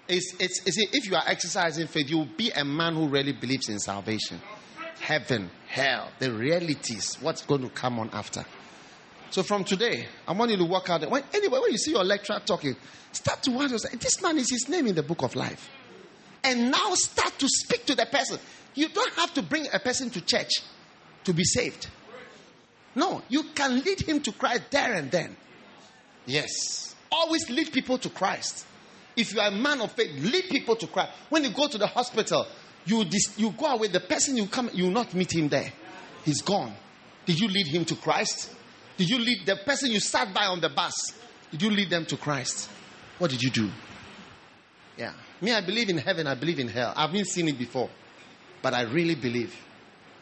[0.08, 3.70] It's, it's, it's, if you are exercising faith, you'll be a man who really believes
[3.70, 4.40] in salvation,
[5.00, 8.46] heaven, hell, the realities, what's going to come on after.
[9.32, 11.10] So from today, I want you to work out.
[11.10, 12.76] When, anyway, when you see your lecturer talking,
[13.12, 15.70] start to wonder, this man is his name in the book of life.
[16.44, 18.38] And now start to speak to the person.
[18.76, 20.52] You don't have to bring a person to church
[21.24, 21.88] to be saved.
[22.94, 25.36] No, you can lead him to Christ there and then.
[26.26, 26.96] Yes.
[27.12, 28.66] Always lead people to Christ.
[29.16, 31.12] If you are a man of faith, lead people to Christ.
[31.30, 32.46] When you go to the hospital,
[32.86, 35.72] you, dis- you go away, the person you come, you will not meet him there.
[36.24, 36.74] He's gone.
[37.26, 38.52] Did you lead him to Christ?
[38.98, 40.94] Did you lead the person you sat by on the bus?
[41.52, 42.70] Did you lead them to Christ?
[43.18, 43.70] What did you do?
[44.98, 45.14] Yeah.
[45.42, 46.94] Me, I believe in heaven, I believe in hell.
[46.96, 47.90] I've been seen it before.
[48.62, 49.56] But I really believe.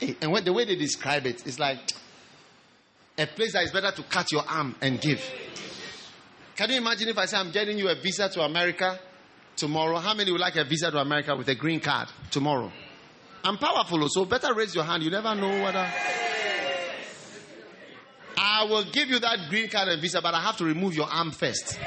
[0.01, 1.79] Eh, and when, the way they describe it, it's like
[3.17, 5.23] a place that is better to cut your arm and give.
[6.55, 8.99] Can you imagine if I say I'm getting you a visa to America
[9.55, 9.97] tomorrow?
[9.97, 12.71] How many would like a visa to America with a green card tomorrow?
[13.43, 15.03] I'm powerful, so better raise your hand.
[15.03, 15.91] You never know whether.
[18.37, 21.07] I will give you that green card and visa, but I have to remove your
[21.07, 21.79] arm first.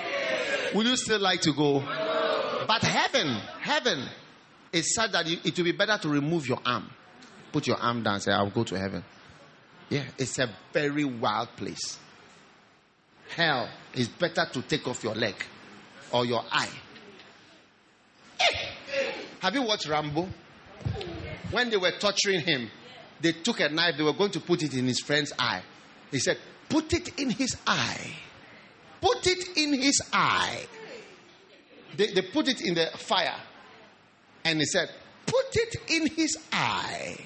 [0.74, 1.80] Will you still like to go?
[2.66, 3.28] But heaven,
[3.60, 4.08] heaven
[4.72, 6.90] is such that it will be better to remove your arm.
[7.52, 9.04] Put your arm down, say, I'll go to heaven.
[9.88, 11.98] Yeah, it's a very wild place.
[13.35, 15.35] Hell is better to take off your leg
[16.12, 16.68] or your eye.
[18.41, 18.45] Eh!
[19.41, 20.29] Have you watched Rambo?
[21.51, 22.70] When they were torturing him,
[23.20, 25.62] they took a knife, they were going to put it in his friend's eye.
[26.11, 28.12] He said, Put it in his eye.
[29.01, 30.66] Put it in his eye.
[31.97, 33.41] They, they put it in the fire.
[34.45, 34.91] And he said,
[35.24, 37.16] Put it in his eye.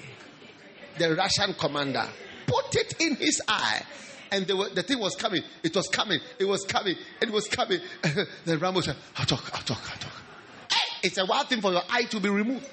[0.97, 2.07] The Russian commander,
[2.45, 3.83] put it in his eye.
[4.31, 5.43] And were, the thing was coming.
[5.61, 6.19] It was coming.
[6.39, 6.95] It was coming.
[7.21, 7.79] It was coming.
[8.45, 10.13] then Rambo said, I'll talk, I'll talk, I'll talk.
[10.71, 12.67] Hey, it's a wild thing for your eye to be removed.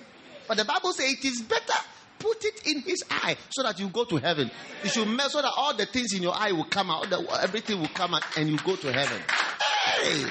[0.47, 1.75] But the Bible says it is better
[2.19, 4.51] put it in his eye so that you go to heaven.
[4.83, 7.81] You should make so that all the things in your eye will come out, everything
[7.81, 9.21] will come out, and you go to heaven.
[9.85, 10.25] Hey!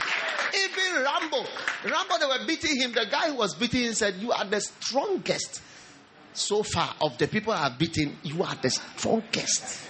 [0.54, 1.46] Even Rambo,
[1.84, 2.94] Rambo, they were beating him.
[2.94, 5.62] The guy who was beating him said, You are the strongest
[6.34, 8.18] so far of the people I have beaten.
[8.24, 9.82] You are the strongest.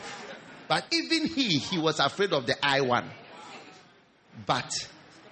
[0.68, 3.09] But even he, he was afraid of the eye one.
[4.45, 4.70] But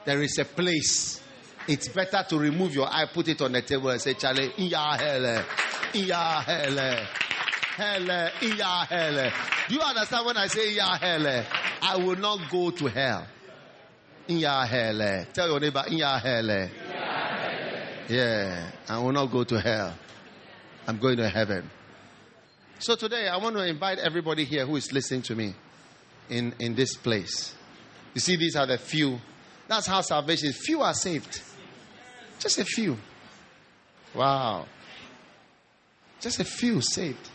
[0.05, 1.21] there is a place.
[1.67, 4.97] It's better to remove your eye, put it on the table, and say, Charlie, iya
[4.97, 5.43] hele,
[5.93, 7.07] iya hele,
[7.75, 9.31] hele, iya hele.
[9.67, 11.45] Do you understand when I say iya hele?
[11.81, 13.27] I will not go to hell.
[14.29, 15.27] Iya hele.
[15.33, 16.69] Tell your neighbor, iya hele.
[18.07, 19.95] Yeah, I will not go to hell.
[20.87, 21.69] I'm going to heaven.
[22.79, 25.53] So today, I want to invite everybody here who is listening to me
[26.29, 27.55] in, in this place.
[28.13, 29.19] You see, these are the few.
[29.67, 30.57] That's how salvation is.
[30.57, 31.41] Few are saved.
[32.39, 32.97] Just a few.
[34.13, 34.65] Wow.
[36.19, 37.29] Just a few saved.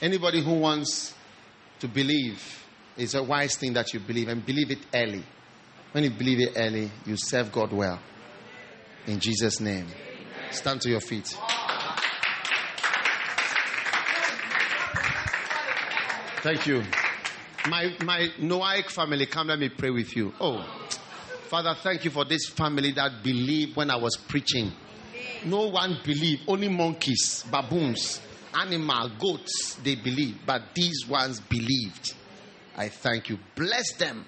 [0.00, 1.14] Anybody who wants
[1.80, 2.64] to believe,
[2.96, 5.24] it's a wise thing that you believe and believe it early.
[5.92, 7.98] When you believe it early, you serve God well.
[9.06, 9.86] In Jesus' name.
[10.50, 11.36] Stand to your feet.
[16.46, 16.84] Thank you.
[17.68, 20.32] My, my Noahic family, come let me pray with you.
[20.40, 20.64] Oh,
[21.48, 24.70] Father, thank you for this family that believed when I was preaching.
[25.44, 28.20] No one believed, only monkeys, baboons,
[28.54, 32.14] animal, goats, they believe, but these ones believed.
[32.76, 33.40] I thank you.
[33.56, 34.24] Bless them.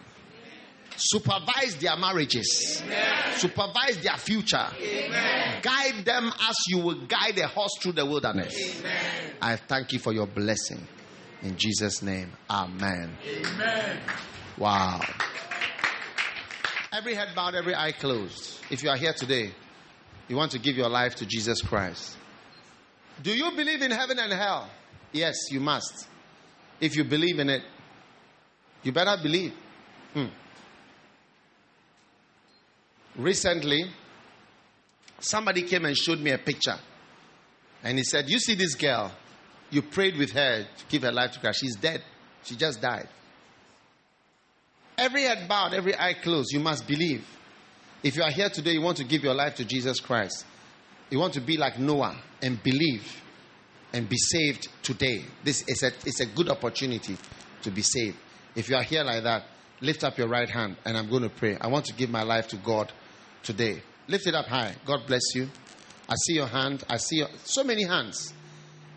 [0.96, 2.82] Supervise their marriages.
[2.84, 3.36] Amen.
[3.36, 4.66] Supervise their future.
[4.76, 5.62] Amen.
[5.62, 8.80] Guide them as you will guide a horse through the wilderness.
[8.80, 9.34] Amen.
[9.40, 10.84] I thank you for your blessing.
[11.42, 13.16] In Jesus' name, Amen.
[13.26, 13.98] Amen.
[14.56, 15.00] Wow.
[16.92, 18.60] Every head bowed, every eye closed.
[18.70, 19.52] If you are here today,
[20.26, 22.16] you want to give your life to Jesus Christ.
[23.22, 24.68] Do you believe in heaven and hell?
[25.12, 26.08] Yes, you must.
[26.80, 27.62] If you believe in it,
[28.82, 29.52] you better believe.
[30.14, 30.26] Hmm.
[33.16, 33.84] Recently,
[35.18, 36.78] somebody came and showed me a picture.
[37.82, 39.12] And he said, You see this girl?
[39.70, 41.60] You prayed with her to give her life to Christ.
[41.60, 42.02] She's dead.
[42.44, 43.08] She just died.
[44.96, 46.52] Every head bowed, every eye closed.
[46.52, 47.24] You must believe.
[48.02, 50.44] If you are here today, you want to give your life to Jesus Christ.
[51.10, 53.22] You want to be like Noah and believe
[53.92, 55.24] and be saved today.
[55.44, 57.16] This is a, it's a good opportunity
[57.62, 58.16] to be saved.
[58.54, 59.44] If you are here like that,
[59.80, 61.56] lift up your right hand and I'm going to pray.
[61.60, 62.92] I want to give my life to God
[63.42, 63.82] today.
[64.06, 64.74] Lift it up high.
[64.84, 65.48] God bless you.
[66.08, 66.84] I see your hand.
[66.88, 68.32] I see your, so many hands.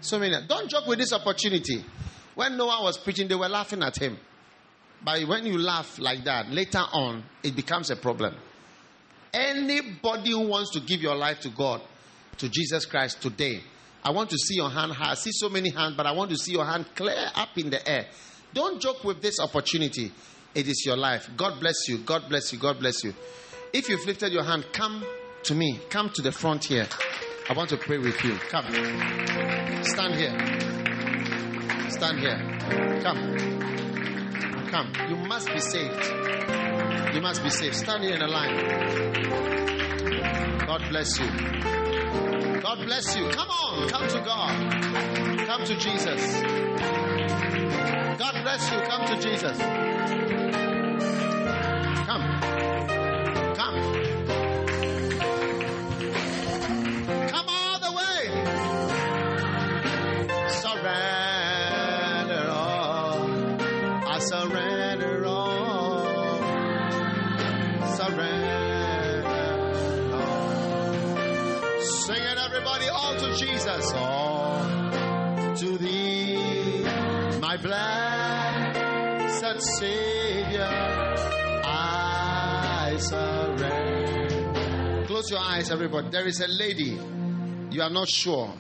[0.02, 0.36] So many.
[0.48, 1.86] Don't joke with this opportunity.
[2.36, 4.18] When Noah was preaching, they were laughing at him.
[5.04, 8.36] But when you laugh like that, later on, it becomes a problem.
[9.34, 11.82] Anybody who wants to give your life to God,
[12.38, 13.62] to Jesus Christ today,
[14.04, 15.12] I want to see your hand high.
[15.12, 17.70] I see so many hands, but I want to see your hand clear up in
[17.70, 18.08] the air.
[18.54, 20.12] Don't joke with this opportunity.
[20.54, 21.30] It is your life.
[21.38, 22.00] God bless you.
[22.00, 22.60] God bless you.
[22.60, 23.14] God bless you.
[23.72, 25.06] If you've lifted your hand, come
[25.44, 25.80] to me.
[25.90, 26.88] Come to the front here.
[27.50, 28.36] I want to pray with you.
[28.50, 28.66] Come.
[29.84, 30.32] Stand here.
[31.90, 32.38] Stand here.
[33.02, 33.38] Come.
[34.70, 34.94] Come.
[35.10, 36.06] You must be saved.
[37.14, 37.76] You must be saved.
[37.76, 38.56] Stand here in a line.
[40.66, 41.28] God bless you.
[42.62, 43.30] God bless you.
[43.32, 43.90] Come on.
[43.90, 45.48] Come to God.
[45.48, 46.42] Come to Jesus.
[48.18, 48.80] God bless you.
[48.82, 49.58] Come to Jesus.
[72.92, 73.92] All to Jesus.
[73.94, 74.66] All
[75.56, 76.84] to thee,
[77.40, 80.70] my blessed Savior.
[81.64, 85.04] I surrender.
[85.08, 86.10] Close your eyes, everybody.
[86.10, 87.00] There is a lady.
[87.72, 88.54] You are not sure.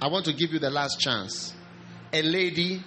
[0.00, 1.54] I want to give you the last chance.
[2.12, 2.82] A lady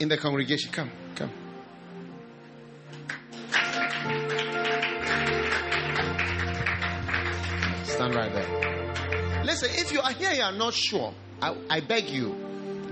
[0.00, 0.72] in the congregation.
[0.72, 1.45] Come, come.
[8.16, 9.44] Right there.
[9.44, 11.12] Listen, if you are here, you are not sure.
[11.40, 12.34] I, I beg you,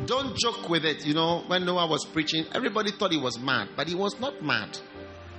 [0.06, 1.06] don't joke with it.
[1.06, 4.42] You know, when Noah was preaching, everybody thought he was mad, but he was not
[4.42, 4.78] mad.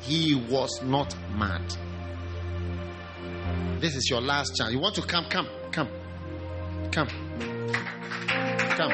[0.02, 1.62] He was not mad.
[3.80, 4.72] This is your last chance.
[4.74, 5.90] You want to come, come, come,
[6.92, 8.92] come, come,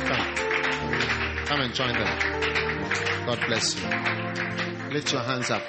[0.00, 0.34] come,
[1.46, 2.18] come and join them.
[3.26, 3.88] God bless you.
[4.92, 5.62] Lift your hands up.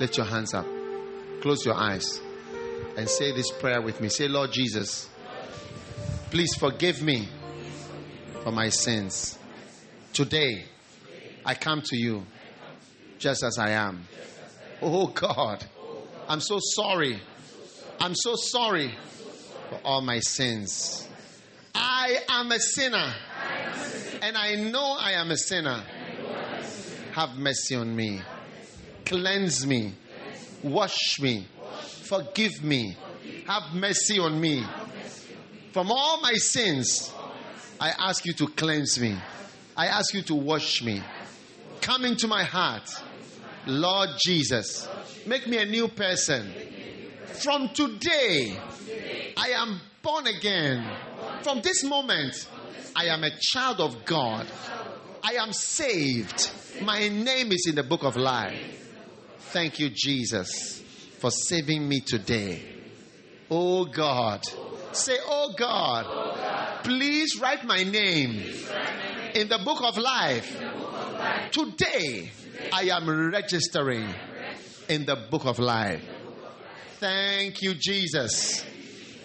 [0.00, 0.66] Lift your hands up.
[1.40, 2.20] Close your eyes
[2.96, 4.08] and say this prayer with me.
[4.08, 5.08] Say, Lord Jesus,
[6.30, 7.28] please forgive me
[8.42, 9.38] for my sins.
[10.12, 10.64] Today,
[11.44, 12.24] I come to you
[13.18, 14.06] just as I am.
[14.82, 15.64] Oh God,
[16.28, 17.20] I'm so sorry.
[18.00, 18.94] I'm so sorry
[19.70, 21.08] for all my sins.
[21.74, 23.14] I am a sinner,
[24.22, 25.82] and I know I am a sinner.
[27.12, 28.22] Have mercy on me.
[29.04, 29.94] Cleanse me.
[30.62, 31.46] Wash me.
[32.02, 32.96] Forgive me.
[33.46, 34.64] Have mercy on me.
[35.72, 37.12] From all my sins,
[37.80, 39.16] I ask you to cleanse me.
[39.76, 41.02] I ask you to wash me.
[41.80, 42.88] Come into my heart.
[43.66, 44.88] Lord Jesus,
[45.26, 46.50] make me a new person.
[47.42, 48.58] From today,
[49.36, 50.88] I am born again.
[51.42, 52.48] From this moment,
[52.94, 54.46] I am a child of God.
[55.22, 56.50] I am saved.
[56.82, 58.85] My name is in the book of life.
[59.52, 60.82] Thank you, Jesus,
[61.18, 62.62] for saving me today.
[63.50, 64.42] Oh God.
[64.92, 68.42] Say, Oh God, please write my name
[69.34, 70.56] in the book of life.
[71.52, 72.30] Today,
[72.72, 74.08] I am registering
[74.88, 76.02] in the book of life.
[76.98, 78.64] Thank you, Jesus.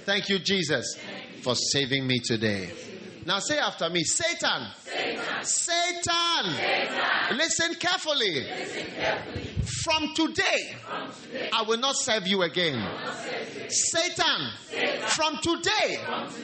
[0.06, 0.98] Thank you, Jesus,
[1.42, 2.72] for saving me today.
[3.26, 4.68] Now say after me Satan.
[4.84, 5.44] Satan.
[5.44, 7.38] Satan.
[7.38, 8.46] Listen, carefully.
[9.84, 10.76] From, today,
[11.54, 12.88] I will not serve you again.
[13.70, 14.52] Satan.
[15.08, 15.98] From, today,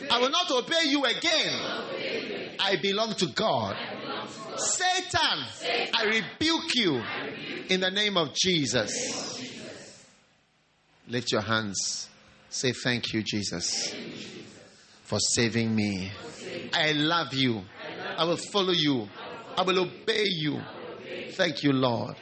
[0.09, 2.55] I will not obey you again.
[2.59, 3.75] I belong to God.
[4.57, 7.03] Satan, I rebuke you
[7.69, 8.91] in the name of Jesus.
[11.07, 12.09] Lift your hands.
[12.49, 13.93] Say, Thank you, Jesus,
[15.03, 16.11] for saving me.
[16.73, 17.61] I love you.
[18.17, 19.07] I will follow you.
[19.57, 20.61] I will obey you.
[21.31, 22.15] Thank you, Lord,